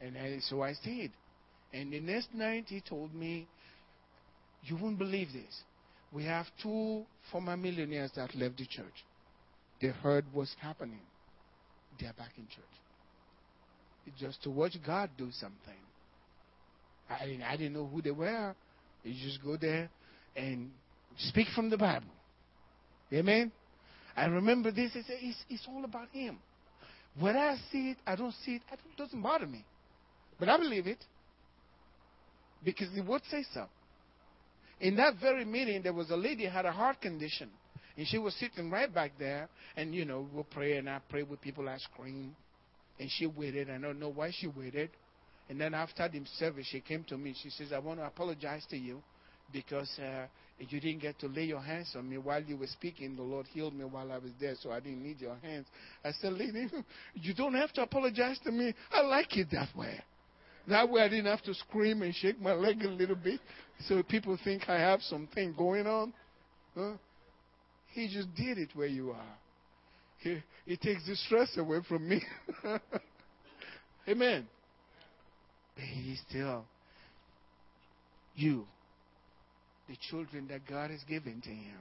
And 0.00 0.16
I, 0.16 0.38
so 0.40 0.62
I 0.62 0.72
stayed. 0.74 1.12
And 1.72 1.92
the 1.92 2.00
next 2.00 2.34
night 2.34 2.64
he 2.68 2.80
told 2.80 3.14
me, 3.14 3.46
You 4.64 4.76
won't 4.76 4.98
believe 4.98 5.28
this. 5.32 5.62
We 6.12 6.24
have 6.24 6.46
two 6.62 7.04
former 7.30 7.56
millionaires 7.56 8.12
that 8.16 8.34
left 8.34 8.58
the 8.58 8.66
church. 8.66 9.04
They 9.80 9.88
heard 9.88 10.24
what's 10.32 10.54
happening. 10.60 11.00
They 12.00 12.06
are 12.06 12.12
back 12.12 12.32
in 12.36 12.44
church. 12.44 12.64
Just 14.18 14.42
to 14.44 14.50
watch 14.50 14.76
God 14.84 15.10
do 15.18 15.28
something. 15.32 15.74
I 17.08 17.26
didn't, 17.26 17.42
I 17.42 17.56
didn't 17.56 17.74
know 17.74 17.86
who 17.86 18.02
they 18.02 18.10
were. 18.10 18.54
You 19.02 19.14
just 19.22 19.42
go 19.42 19.56
there 19.56 19.88
and 20.36 20.70
speak 21.18 21.48
from 21.54 21.70
the 21.70 21.76
Bible. 21.76 22.06
Amen. 23.12 23.52
I 24.16 24.26
remember 24.26 24.70
this. 24.70 24.92
It's, 24.94 25.08
it's, 25.08 25.38
it's 25.48 25.66
all 25.68 25.84
about 25.84 26.08
Him. 26.12 26.38
When 27.18 27.36
I 27.36 27.56
see 27.72 27.90
it, 27.90 27.98
I 28.06 28.16
don't 28.16 28.34
see 28.44 28.56
it. 28.56 28.62
It 28.70 28.96
doesn't 28.96 29.22
bother 29.22 29.46
me. 29.46 29.64
But 30.38 30.48
I 30.48 30.58
believe 30.58 30.86
it. 30.86 30.98
Because 32.62 32.88
the 32.94 33.02
word 33.02 33.22
says 33.30 33.46
so. 33.54 33.66
In 34.80 34.96
that 34.96 35.14
very 35.20 35.44
meeting, 35.44 35.82
there 35.82 35.94
was 35.94 36.10
a 36.10 36.16
lady 36.16 36.46
had 36.46 36.66
a 36.66 36.72
heart 36.72 37.00
condition. 37.00 37.48
And 37.96 38.06
she 38.06 38.18
was 38.18 38.34
sitting 38.34 38.70
right 38.70 38.92
back 38.92 39.12
there. 39.18 39.48
And, 39.76 39.94
you 39.94 40.04
know, 40.04 40.28
we'll 40.32 40.44
pray, 40.44 40.76
and 40.76 40.90
I 40.90 41.00
pray 41.08 41.22
with 41.22 41.40
people. 41.40 41.68
I 41.68 41.78
scream. 41.78 42.36
And 43.00 43.10
she 43.10 43.26
waited. 43.26 43.70
I 43.70 43.78
don't 43.78 43.98
know 43.98 44.10
why 44.10 44.32
she 44.36 44.48
waited. 44.48 44.90
And 45.48 45.60
then 45.60 45.72
after 45.74 46.08
the 46.08 46.20
service, 46.38 46.66
she 46.70 46.80
came 46.80 47.04
to 47.04 47.16
me. 47.16 47.34
She 47.42 47.50
says, 47.50 47.72
I 47.72 47.78
want 47.78 48.00
to 48.00 48.06
apologize 48.06 48.66
to 48.70 48.76
you 48.76 49.00
because 49.52 49.90
uh, 49.98 50.26
you 50.58 50.80
didn't 50.80 51.00
get 51.00 51.18
to 51.20 51.26
lay 51.26 51.44
your 51.44 51.60
hands 51.60 51.94
on 51.96 52.08
me 52.08 52.18
while 52.18 52.42
you 52.42 52.56
were 52.56 52.66
speaking. 52.66 53.16
The 53.16 53.22
Lord 53.22 53.46
healed 53.46 53.74
me 53.74 53.84
while 53.84 54.10
I 54.10 54.18
was 54.18 54.32
there, 54.40 54.54
so 54.60 54.70
I 54.70 54.80
didn't 54.80 55.02
need 55.02 55.20
your 55.20 55.36
hands. 55.36 55.66
I 56.04 56.12
said, 56.12 56.32
Lady, 56.32 56.68
you 57.14 57.34
don't 57.34 57.54
have 57.54 57.72
to 57.74 57.82
apologize 57.82 58.38
to 58.44 58.50
me. 58.50 58.74
I 58.92 59.02
like 59.02 59.36
it 59.36 59.48
that 59.52 59.68
way. 59.76 60.00
That 60.68 60.88
way 60.90 61.02
I 61.02 61.08
didn't 61.08 61.26
have 61.26 61.42
to 61.42 61.54
scream 61.54 62.02
and 62.02 62.14
shake 62.14 62.40
my 62.40 62.52
leg 62.52 62.82
a 62.82 62.88
little 62.88 63.16
bit 63.16 63.40
so 63.86 64.02
people 64.02 64.36
think 64.42 64.68
I 64.68 64.78
have 64.78 65.00
something 65.02 65.54
going 65.56 65.86
on. 65.86 66.12
Huh? 66.74 66.94
He 67.92 68.08
just 68.08 68.34
did 68.34 68.58
it 68.58 68.70
where 68.74 68.88
you 68.88 69.10
are. 69.10 69.34
He, 70.20 70.42
he 70.64 70.76
takes 70.76 71.06
the 71.06 71.14
stress 71.14 71.56
away 71.56 71.78
from 71.88 72.08
me. 72.08 72.22
Amen. 74.08 74.46
But 75.74 75.84
still, 76.28 76.64
you, 78.34 78.66
the 79.88 79.96
children 80.10 80.48
that 80.48 80.66
God 80.68 80.90
has 80.90 81.02
given 81.04 81.40
to 81.42 81.50
him, 81.50 81.78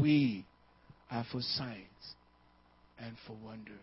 we 0.00 0.44
are 1.10 1.24
for 1.30 1.40
signs 1.40 2.14
and 2.98 3.14
for 3.26 3.36
wonders 3.44 3.76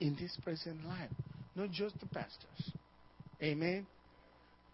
in 0.00 0.16
this 0.20 0.36
present 0.42 0.84
life. 0.86 1.10
Not 1.54 1.70
just 1.70 1.98
the 2.00 2.06
pastors. 2.06 2.72
Amen. 3.42 3.86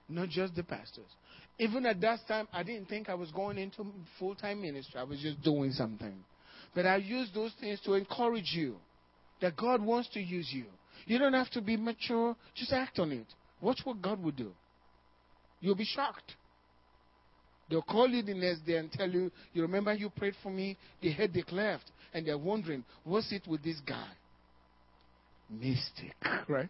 Not 0.09 0.29
just 0.29 0.55
the 0.55 0.63
pastors. 0.63 1.07
Even 1.59 1.85
at 1.87 2.01
that 2.01 2.21
time, 2.27 2.49
I 2.53 2.63
didn't 2.63 2.89
think 2.89 3.09
I 3.09 3.15
was 3.15 3.31
going 3.33 3.59
into 3.59 3.85
full 4.19 4.35
time 4.35 4.63
ministry. 4.63 4.99
I 4.99 5.05
was 5.05 5.21
just 5.21 5.43
doing 5.43 5.73
something. 5.73 6.25
But 6.75 6.87
I 6.87 6.97
use 6.97 7.31
those 7.35 7.53
things 7.61 7.81
to 7.85 7.95
encourage 7.95 8.53
you 8.55 8.77
that 9.41 9.57
God 9.57 9.83
wants 9.83 10.09
to 10.11 10.21
use 10.21 10.49
you. 10.53 10.65
You 11.07 11.19
don't 11.19 11.33
have 11.33 11.51
to 11.51 11.61
be 11.61 11.77
mature, 11.77 12.37
just 12.55 12.73
act 12.73 12.99
on 12.99 13.13
it. 13.13 13.27
Watch 13.61 13.81
what 13.85 14.01
God 14.01 14.23
will 14.23 14.33
do. 14.33 14.53
You'll 15.61 15.75
be 15.75 15.85
shocked. 15.85 16.35
They'll 17.71 17.83
call 17.83 18.09
you 18.09 18.23
the 18.23 18.35
next 18.35 18.67
day 18.67 18.77
and 18.77 18.91
tell 18.91 19.09
you, 19.09 19.31
You 19.53 19.63
remember 19.63 19.95
you 19.95 20.11
prayed 20.11 20.35
for 20.43 20.51
me? 20.51 20.77
The 21.01 21.13
headache 21.13 21.53
left. 21.53 21.85
And 22.13 22.27
they're 22.27 22.37
wondering, 22.37 22.85
What's 23.05 23.33
it 23.33 23.47
with 23.47 23.63
this 23.63 23.81
guy? 23.87 24.09
Mystic, 25.49 26.15
right? 26.49 26.69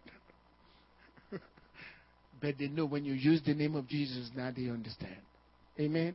but 2.41 2.55
they 2.59 2.69
know 2.69 2.87
when 2.87 3.05
you 3.05 3.13
use 3.13 3.43
the 3.45 3.55
name 3.55 3.75
of 3.75 3.87
Jesus, 3.89 4.31
now 4.35 4.51
they 4.55 4.71
understand. 4.71 5.17
Amen. 5.79 6.15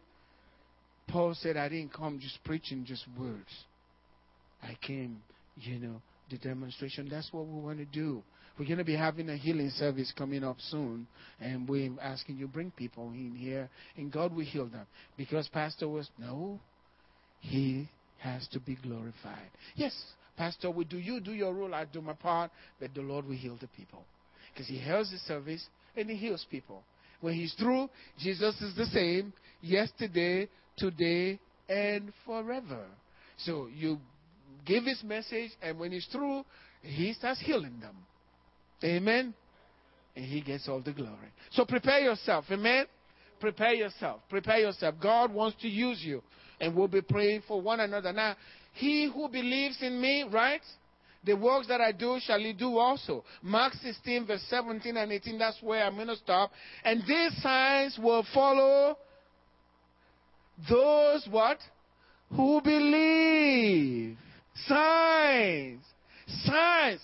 Paul 1.07 1.35
said, 1.39 1.57
I 1.57 1.69
didn't 1.69 1.93
come 1.93 2.19
just 2.19 2.43
preaching 2.43 2.83
just 2.85 3.05
words. 3.19 3.49
I 4.63 4.75
came, 4.81 5.21
you 5.57 5.79
know, 5.79 6.01
the 6.31 6.37
demonstration. 6.37 7.07
That's 7.09 7.31
what 7.31 7.45
we 7.45 7.59
want 7.59 7.77
to 7.77 7.85
do. 7.85 8.23
We're 8.57 8.65
going 8.65 8.77
to 8.77 8.85
be 8.85 8.95
having 8.95 9.29
a 9.29 9.35
healing 9.35 9.69
service 9.71 10.13
coming 10.17 10.43
up 10.43 10.57
soon, 10.59 11.07
and 11.41 11.67
we're 11.67 11.91
asking 12.01 12.37
you 12.37 12.47
bring 12.47 12.71
people 12.71 13.09
in 13.09 13.35
here, 13.35 13.69
and 13.97 14.11
God 14.11 14.33
will 14.33 14.45
heal 14.45 14.67
them. 14.67 14.85
Because 15.17 15.47
Pastor 15.49 15.89
was, 15.89 16.09
no, 16.17 16.59
he 17.41 17.89
has 18.19 18.47
to 18.53 18.59
be 18.59 18.75
glorified. 18.75 19.49
Yes, 19.75 19.93
Pastor, 20.37 20.71
we 20.71 20.85
do 20.85 20.97
you 20.97 21.19
do 21.19 21.31
your 21.33 21.53
role, 21.53 21.73
I 21.73 21.85
do 21.85 22.01
my 22.01 22.13
part, 22.13 22.51
but 22.79 22.93
the 22.93 23.01
Lord 23.01 23.25
will 23.25 23.35
heal 23.35 23.57
the 23.59 23.67
people. 23.67 24.03
Because 24.53 24.67
he 24.67 24.77
heals 24.77 25.11
the 25.11 25.17
service 25.19 25.65
and 25.97 26.09
he 26.09 26.15
heals 26.15 26.45
people. 26.49 26.83
When 27.21 27.33
he's 27.33 27.53
through, 27.53 27.89
Jesus 28.19 28.59
is 28.61 28.75
the 28.75 28.85
same 28.85 29.33
yesterday, 29.61 30.47
today, 30.77 31.39
and 31.67 32.11
forever. 32.25 32.85
So 33.37 33.67
you 33.73 33.97
give 34.65 34.85
his 34.85 35.03
message, 35.03 35.51
and 35.61 35.79
when 35.79 35.91
he's 35.91 36.07
through, 36.11 36.43
he 36.81 37.13
starts 37.13 37.41
healing 37.41 37.79
them. 37.81 37.95
Amen? 38.83 39.33
And 40.15 40.25
he 40.25 40.41
gets 40.41 40.67
all 40.69 40.81
the 40.81 40.93
glory. 40.93 41.31
So 41.51 41.65
prepare 41.65 41.99
yourself. 41.99 42.45
Amen? 42.49 42.85
Prepare 43.39 43.73
yourself. 43.73 44.21
Prepare 44.29 44.59
yourself. 44.59 44.95
God 45.01 45.33
wants 45.33 45.61
to 45.61 45.67
use 45.67 46.01
you. 46.01 46.23
And 46.59 46.75
we'll 46.75 46.87
be 46.87 47.01
praying 47.01 47.43
for 47.47 47.61
one 47.61 47.81
another. 47.81 48.13
Now, 48.13 48.35
he 48.73 49.11
who 49.13 49.27
believes 49.27 49.77
in 49.81 49.99
me, 49.99 50.25
right? 50.31 50.61
The 51.25 51.33
works 51.35 51.67
that 51.67 51.81
I 51.81 51.91
do 51.91 52.17
shall 52.21 52.39
he 52.39 52.53
do 52.53 52.77
also. 52.77 53.23
Mark 53.41 53.73
16, 53.73 54.27
verse 54.27 54.43
17 54.49 54.95
and 54.95 55.11
18, 55.11 55.37
that's 55.37 55.57
where 55.61 55.83
I'm 55.83 55.95
going 55.95 56.07
to 56.07 56.15
stop. 56.15 56.51
And 56.83 57.01
these 57.07 57.41
signs 57.41 57.97
will 58.01 58.25
follow 58.33 58.97
those 60.69 61.27
what? 61.29 61.57
Who 62.35 62.61
believe. 62.61 64.17
Signs. 64.67 65.83
Signs. 66.45 67.01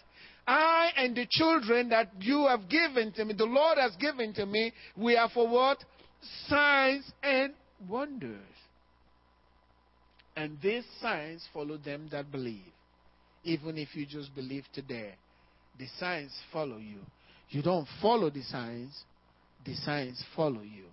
I 0.48 0.90
and 0.98 1.16
the 1.16 1.28
children 1.30 1.90
that 1.90 2.10
you 2.20 2.48
have 2.48 2.68
given 2.70 3.12
to 3.14 3.26
me, 3.26 3.34
the 3.34 3.46
Lord 3.46 3.78
has 3.78 3.96
given 3.98 4.34
to 4.34 4.46
me, 4.46 4.74
we 4.98 5.16
are 5.16 5.30
for 5.30 5.48
what? 5.48 5.78
Signs 6.48 7.12
and 7.24 7.54
wonders. 7.88 8.40
And 10.36 10.58
these 10.62 10.86
signs 11.02 11.46
follow 11.54 11.78
them 11.78 12.08
that 12.12 12.32
believe. 12.32 12.62
Even 13.44 13.78
if 13.78 13.96
you 13.96 14.06
just 14.06 14.34
believe 14.36 14.66
today, 14.74 15.14
the 15.78 15.88
signs 16.00 16.32
follow 16.52 16.78
you. 16.78 17.00
You 17.50 17.62
don't 17.62 17.88
follow 18.02 18.30
the 18.30 18.44
signs, 18.44 19.04
the 19.66 19.76
signs 19.76 20.24
follow 20.36 20.62
you. 20.62 20.86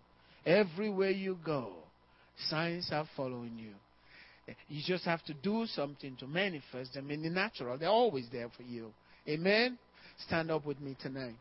Everywhere 0.44 1.10
you 1.10 1.38
go, 1.44 1.74
signs 2.48 2.88
are 2.92 3.06
following 3.16 3.58
you. 3.58 3.74
You 4.68 4.82
just 4.84 5.04
have 5.04 5.22
to 5.24 5.34
do 5.34 5.66
something 5.66 6.16
to 6.16 6.26
manifest 6.26 6.94
them 6.94 7.10
in 7.10 7.22
the 7.22 7.28
natural. 7.28 7.76
They're 7.76 7.88
always 7.88 8.26
there 8.32 8.48
for 8.56 8.62
you. 8.62 8.92
Amen? 9.28 9.78
Stand 10.26 10.50
up 10.50 10.64
with 10.64 10.80
me 10.80 10.96
tonight. 11.00 11.36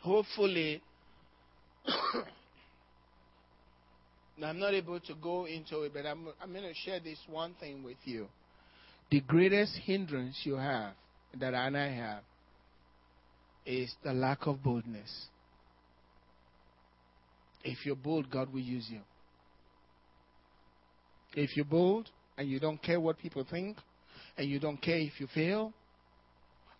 Hopefully, 0.00 0.82
I'm 4.42 4.58
not 4.58 4.74
able 4.74 4.98
to 4.98 5.14
go 5.22 5.44
into 5.44 5.82
it, 5.82 5.92
but 5.94 6.06
I'm, 6.06 6.26
I'm 6.42 6.52
going 6.52 6.64
to 6.64 6.74
share 6.74 6.98
this 6.98 7.18
one 7.28 7.54
thing 7.60 7.84
with 7.84 7.98
you. 8.04 8.26
The 9.10 9.20
greatest 9.20 9.76
hindrance 9.84 10.40
you 10.42 10.56
have, 10.56 10.94
that 11.38 11.54
I 11.54 11.70
have, 11.70 12.22
is 13.64 13.94
the 14.02 14.12
lack 14.12 14.46
of 14.46 14.62
boldness. 14.62 15.26
If 17.62 17.86
you're 17.86 17.94
bold, 17.94 18.28
God 18.30 18.52
will 18.52 18.60
use 18.60 18.88
you. 18.90 19.00
If 21.34 21.56
you're 21.56 21.64
bold 21.64 22.10
and 22.36 22.48
you 22.48 22.60
don't 22.60 22.82
care 22.82 23.00
what 23.00 23.18
people 23.18 23.46
think, 23.48 23.78
and 24.36 24.48
you 24.48 24.58
don't 24.58 24.80
care 24.80 24.98
if 24.98 25.20
you 25.20 25.26
fail, 25.34 25.72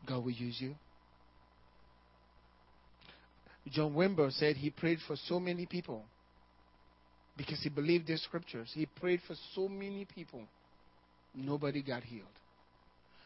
God 0.06 0.24
will 0.24 0.32
use 0.32 0.56
you. 0.60 0.74
John 3.70 3.92
Wimber 3.92 4.32
said 4.32 4.56
he 4.56 4.70
prayed 4.70 4.98
for 5.06 5.16
so 5.28 5.38
many 5.38 5.66
people 5.66 6.04
because 7.36 7.60
he 7.62 7.68
believed 7.68 8.08
the 8.08 8.16
scriptures. 8.18 8.70
He 8.74 8.86
prayed 8.86 9.20
for 9.26 9.34
so 9.54 9.68
many 9.68 10.04
people. 10.04 10.42
Nobody 11.34 11.82
got 11.82 12.02
healed. 12.02 12.26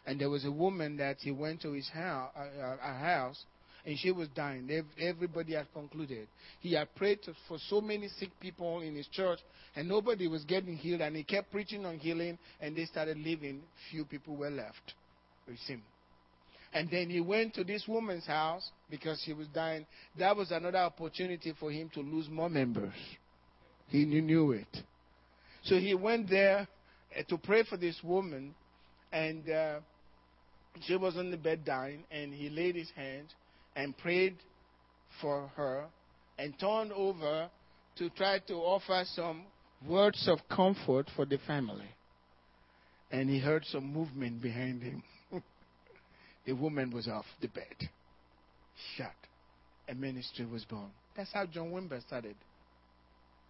And 0.06 0.20
there 0.20 0.30
was 0.30 0.44
a 0.44 0.52
woman 0.52 0.98
that 0.98 1.16
he 1.20 1.30
went 1.30 1.62
to 1.62 1.72
his 1.72 1.88
house, 1.88 2.30
uh, 2.36 2.62
uh, 2.62 2.98
house 2.98 3.44
and 3.86 3.96
she 3.96 4.10
was 4.10 4.28
dying. 4.34 4.68
Everybody 5.00 5.54
had 5.54 5.72
concluded. 5.72 6.26
He 6.60 6.74
had 6.74 6.92
prayed 6.96 7.20
for 7.46 7.56
so 7.70 7.80
many 7.80 8.08
sick 8.18 8.30
people 8.40 8.80
in 8.80 8.96
his 8.96 9.06
church, 9.06 9.38
and 9.76 9.88
nobody 9.88 10.26
was 10.26 10.42
getting 10.44 10.76
healed. 10.76 11.02
And 11.02 11.14
he 11.14 11.22
kept 11.22 11.52
preaching 11.52 11.86
on 11.86 11.98
healing, 11.98 12.36
and 12.60 12.74
they 12.74 12.84
started 12.86 13.16
leaving. 13.16 13.62
Few 13.92 14.04
people 14.04 14.36
were 14.36 14.50
left 14.50 14.94
with 15.46 15.58
him. 15.68 15.82
And 16.72 16.90
then 16.90 17.08
he 17.08 17.20
went 17.20 17.54
to 17.54 17.64
this 17.64 17.84
woman's 17.86 18.26
house 18.26 18.70
because 18.90 19.22
she 19.24 19.32
was 19.32 19.46
dying. 19.54 19.86
That 20.18 20.36
was 20.36 20.50
another 20.50 20.78
opportunity 20.78 21.54
for 21.58 21.70
him 21.70 21.88
to 21.94 22.00
lose 22.00 22.28
more 22.28 22.50
members. 22.50 22.92
He 23.86 24.04
knew 24.04 24.50
it. 24.50 24.66
So 25.62 25.76
he 25.76 25.94
went 25.94 26.28
there 26.28 26.66
eh, 27.14 27.22
to 27.28 27.38
pray 27.38 27.62
for 27.62 27.76
this 27.76 28.00
woman, 28.02 28.52
and 29.12 29.48
uh, 29.48 29.78
she 30.82 30.96
was 30.96 31.16
on 31.16 31.30
the 31.30 31.36
bed 31.36 31.64
dying, 31.64 32.02
and 32.10 32.34
he 32.34 32.50
laid 32.50 32.74
his 32.74 32.90
hand 32.96 33.28
and 33.76 33.96
prayed 33.98 34.36
for 35.20 35.48
her 35.54 35.84
and 36.38 36.58
turned 36.58 36.92
over 36.92 37.48
to 37.98 38.10
try 38.10 38.40
to 38.40 38.54
offer 38.54 39.04
some 39.14 39.44
words 39.86 40.26
of 40.28 40.38
comfort 40.54 41.10
for 41.14 41.24
the 41.24 41.38
family. 41.46 41.88
And 43.10 43.30
he 43.30 43.38
heard 43.38 43.64
some 43.66 43.92
movement 43.92 44.42
behind 44.42 44.82
him. 44.82 45.02
the 46.46 46.52
woman 46.52 46.90
was 46.90 47.06
off 47.06 47.26
the 47.40 47.48
bed, 47.48 47.88
shut. 48.96 49.14
A 49.88 49.94
ministry 49.94 50.44
was 50.46 50.64
born. 50.64 50.90
That's 51.16 51.32
how 51.32 51.46
John 51.46 51.70
Wimber 51.70 52.04
started. 52.04 52.34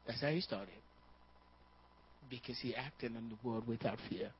That's 0.06 0.20
how 0.20 0.28
he 0.28 0.40
started. 0.42 0.74
Because 2.28 2.58
he 2.60 2.74
acted 2.74 3.16
on 3.16 3.30
the 3.30 3.48
word 3.48 3.66
without 3.66 3.98
fear. 4.10 4.30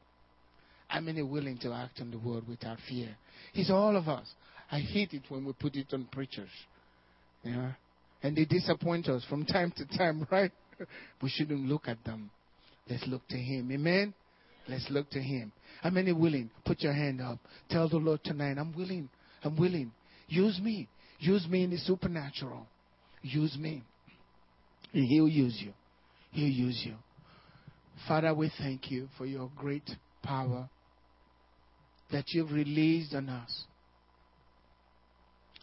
How 0.88 1.00
many 1.00 1.22
willing 1.22 1.58
to 1.58 1.72
act 1.72 2.00
on 2.00 2.10
the 2.10 2.18
word 2.18 2.46
without 2.46 2.78
fear? 2.88 3.16
He's 3.52 3.70
all 3.70 3.96
of 3.96 4.08
us. 4.08 4.26
I 4.70 4.80
hate 4.80 5.12
it 5.12 5.22
when 5.28 5.44
we 5.44 5.52
put 5.52 5.76
it 5.76 5.92
on 5.92 6.08
preachers. 6.10 6.50
Yeah. 7.42 7.72
And 8.22 8.36
they 8.36 8.44
disappoint 8.44 9.08
us 9.08 9.24
from 9.28 9.44
time 9.44 9.72
to 9.76 9.86
time, 9.96 10.26
right? 10.32 10.50
We 11.22 11.28
shouldn't 11.30 11.66
look 11.66 11.88
at 11.88 12.02
them. 12.04 12.30
Let's 12.88 13.06
look 13.06 13.26
to 13.28 13.36
Him. 13.36 13.70
Amen? 13.72 14.14
Let's 14.68 14.86
look 14.90 15.10
to 15.10 15.20
Him. 15.20 15.52
How 15.82 15.90
many 15.90 16.12
willing? 16.12 16.50
Put 16.64 16.80
your 16.80 16.92
hand 16.92 17.20
up. 17.20 17.38
Tell 17.70 17.88
the 17.88 17.96
Lord 17.96 18.20
tonight, 18.24 18.58
I'm 18.58 18.74
willing. 18.76 19.08
I'm 19.42 19.56
willing. 19.56 19.92
Use 20.28 20.58
me. 20.60 20.88
Use 21.18 21.46
me 21.48 21.64
in 21.64 21.70
the 21.70 21.78
supernatural. 21.78 22.66
Use 23.22 23.56
me. 23.58 23.82
And 24.92 25.04
He'll 25.06 25.28
use 25.28 25.58
you. 25.64 25.72
He'll 26.32 26.48
use 26.48 26.82
you. 26.84 26.94
Father, 28.06 28.34
we 28.34 28.50
thank 28.58 28.90
you 28.90 29.08
for 29.16 29.24
your 29.24 29.50
great 29.56 29.88
power 30.22 30.68
that 32.12 32.24
you've 32.28 32.52
released 32.52 33.14
on 33.14 33.28
us. 33.28 33.64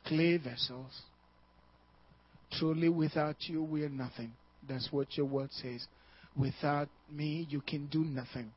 Clay 0.06 0.38
vessels. 0.38 1.02
Truly, 2.52 2.90
without 2.90 3.36
you, 3.42 3.64
we 3.64 3.84
are 3.84 3.90
nothing. 3.90 4.32
That's 4.68 4.90
what 4.92 5.18
your 5.18 5.26
word 5.26 5.50
says. 5.52 5.86
Without 6.36 6.90
me, 7.12 7.48
you 7.50 7.62
can 7.62 7.88
do 7.88 8.04
nothing. 8.04 8.52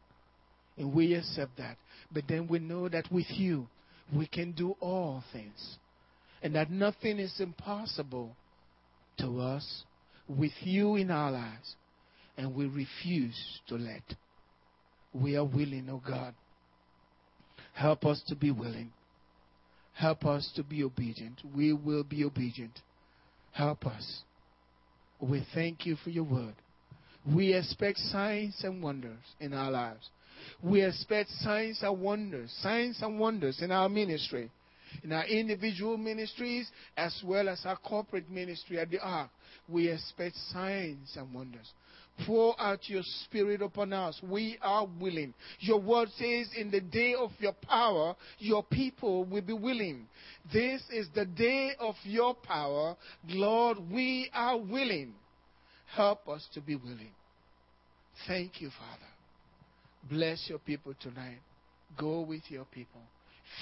And 0.76 0.92
we 0.92 1.14
accept 1.14 1.56
that. 1.58 1.76
But 2.12 2.24
then 2.28 2.46
we 2.46 2.58
know 2.58 2.88
that 2.88 3.10
with 3.10 3.30
you, 3.30 3.66
we 4.14 4.26
can 4.26 4.52
do 4.52 4.76
all 4.80 5.24
things. 5.32 5.78
And 6.42 6.54
that 6.54 6.70
nothing 6.70 7.18
is 7.18 7.34
impossible 7.40 8.36
to 9.18 9.40
us 9.40 9.84
with 10.28 10.52
you 10.60 10.96
in 10.96 11.10
our 11.10 11.30
lives. 11.30 11.76
And 12.36 12.54
we 12.54 12.66
refuse 12.66 13.60
to 13.68 13.76
let. 13.76 14.02
We 15.14 15.36
are 15.36 15.44
willing, 15.44 15.88
oh 15.90 16.02
God. 16.06 16.34
Help 17.72 18.04
us 18.04 18.22
to 18.28 18.34
be 18.34 18.50
willing. 18.50 18.92
Help 19.96 20.26
us 20.26 20.50
to 20.56 20.62
be 20.62 20.84
obedient. 20.84 21.40
We 21.54 21.72
will 21.72 22.04
be 22.04 22.22
obedient. 22.24 22.80
Help 23.52 23.86
us. 23.86 24.22
We 25.20 25.46
thank 25.54 25.86
you 25.86 25.96
for 25.96 26.10
your 26.10 26.24
word. 26.24 26.54
We 27.26 27.54
expect 27.54 27.98
signs 27.98 28.60
and 28.62 28.82
wonders 28.82 29.18
in 29.40 29.54
our 29.54 29.70
lives. 29.70 30.10
We 30.62 30.82
expect 30.84 31.30
signs 31.40 31.82
and 31.82 31.98
wonders, 31.98 32.54
signs 32.60 33.00
and 33.00 33.18
wonders 33.18 33.62
in 33.62 33.72
our 33.72 33.88
ministry, 33.88 34.50
in 35.02 35.12
our 35.12 35.24
individual 35.26 35.96
ministries, 35.96 36.70
as 36.98 37.18
well 37.24 37.48
as 37.48 37.62
our 37.64 37.78
corporate 37.78 38.30
ministry 38.30 38.78
at 38.78 38.90
the 38.90 39.00
Ark. 39.00 39.30
We 39.66 39.88
expect 39.88 40.36
signs 40.52 41.16
and 41.16 41.32
wonders. 41.32 41.72
Pour 42.24 42.58
out 42.58 42.88
your 42.88 43.02
spirit 43.24 43.60
upon 43.60 43.92
us. 43.92 44.18
We 44.22 44.56
are 44.62 44.86
willing. 44.98 45.34
Your 45.60 45.80
word 45.80 46.08
says, 46.16 46.48
in 46.56 46.70
the 46.70 46.80
day 46.80 47.14
of 47.14 47.30
your 47.38 47.52
power, 47.52 48.16
your 48.38 48.62
people 48.62 49.24
will 49.24 49.42
be 49.42 49.52
willing. 49.52 50.06
This 50.52 50.82
is 50.90 51.08
the 51.14 51.26
day 51.26 51.72
of 51.78 51.94
your 52.04 52.34
power. 52.34 52.96
Lord, 53.28 53.78
we 53.92 54.30
are 54.32 54.56
willing. 54.56 55.12
Help 55.94 56.26
us 56.28 56.46
to 56.54 56.60
be 56.60 56.76
willing. 56.76 57.12
Thank 58.26 58.60
you, 58.62 58.70
Father. 58.70 59.12
Bless 60.10 60.48
your 60.48 60.58
people 60.58 60.94
tonight. 61.00 61.38
Go 61.98 62.20
with 62.20 62.42
your 62.48 62.64
people. 62.64 63.02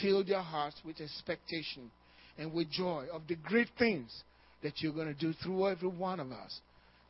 Fill 0.00 0.24
their 0.24 0.42
hearts 0.42 0.76
with 0.84 1.00
expectation 1.00 1.90
and 2.38 2.52
with 2.52 2.70
joy 2.70 3.06
of 3.12 3.22
the 3.28 3.36
great 3.36 3.68
things 3.78 4.22
that 4.62 4.80
you're 4.80 4.92
going 4.92 5.12
to 5.12 5.14
do 5.14 5.32
through 5.42 5.68
every 5.68 5.88
one 5.88 6.20
of 6.20 6.32
us 6.32 6.60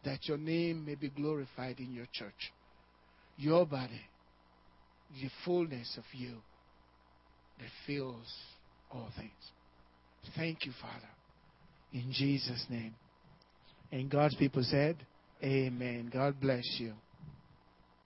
that 0.05 0.27
your 0.29 0.39
name 0.39 0.85
may 0.85 0.95
be 0.95 1.09
glorified 1.09 1.79
in 1.79 1.93
your 1.93 2.07
church. 2.13 2.53
Your 3.37 3.67
body, 3.67 4.01
the 5.21 5.29
fullness 5.45 5.97
of 5.99 6.05
you 6.13 6.37
that 7.59 7.69
fills 7.87 8.33
all 8.91 9.09
things. 9.17 9.33
Thank 10.37 10.65
you, 10.65 10.73
Father. 10.81 11.09
In 11.93 12.13
Jesus' 12.13 12.65
name. 12.69 12.95
And 13.93 14.11
God's 14.11 14.35
people 14.37 14.63
said, 14.65 14.97
Amen. 15.43 16.11
God 16.13 16.41
bless 16.41 16.65
you. 16.79 16.95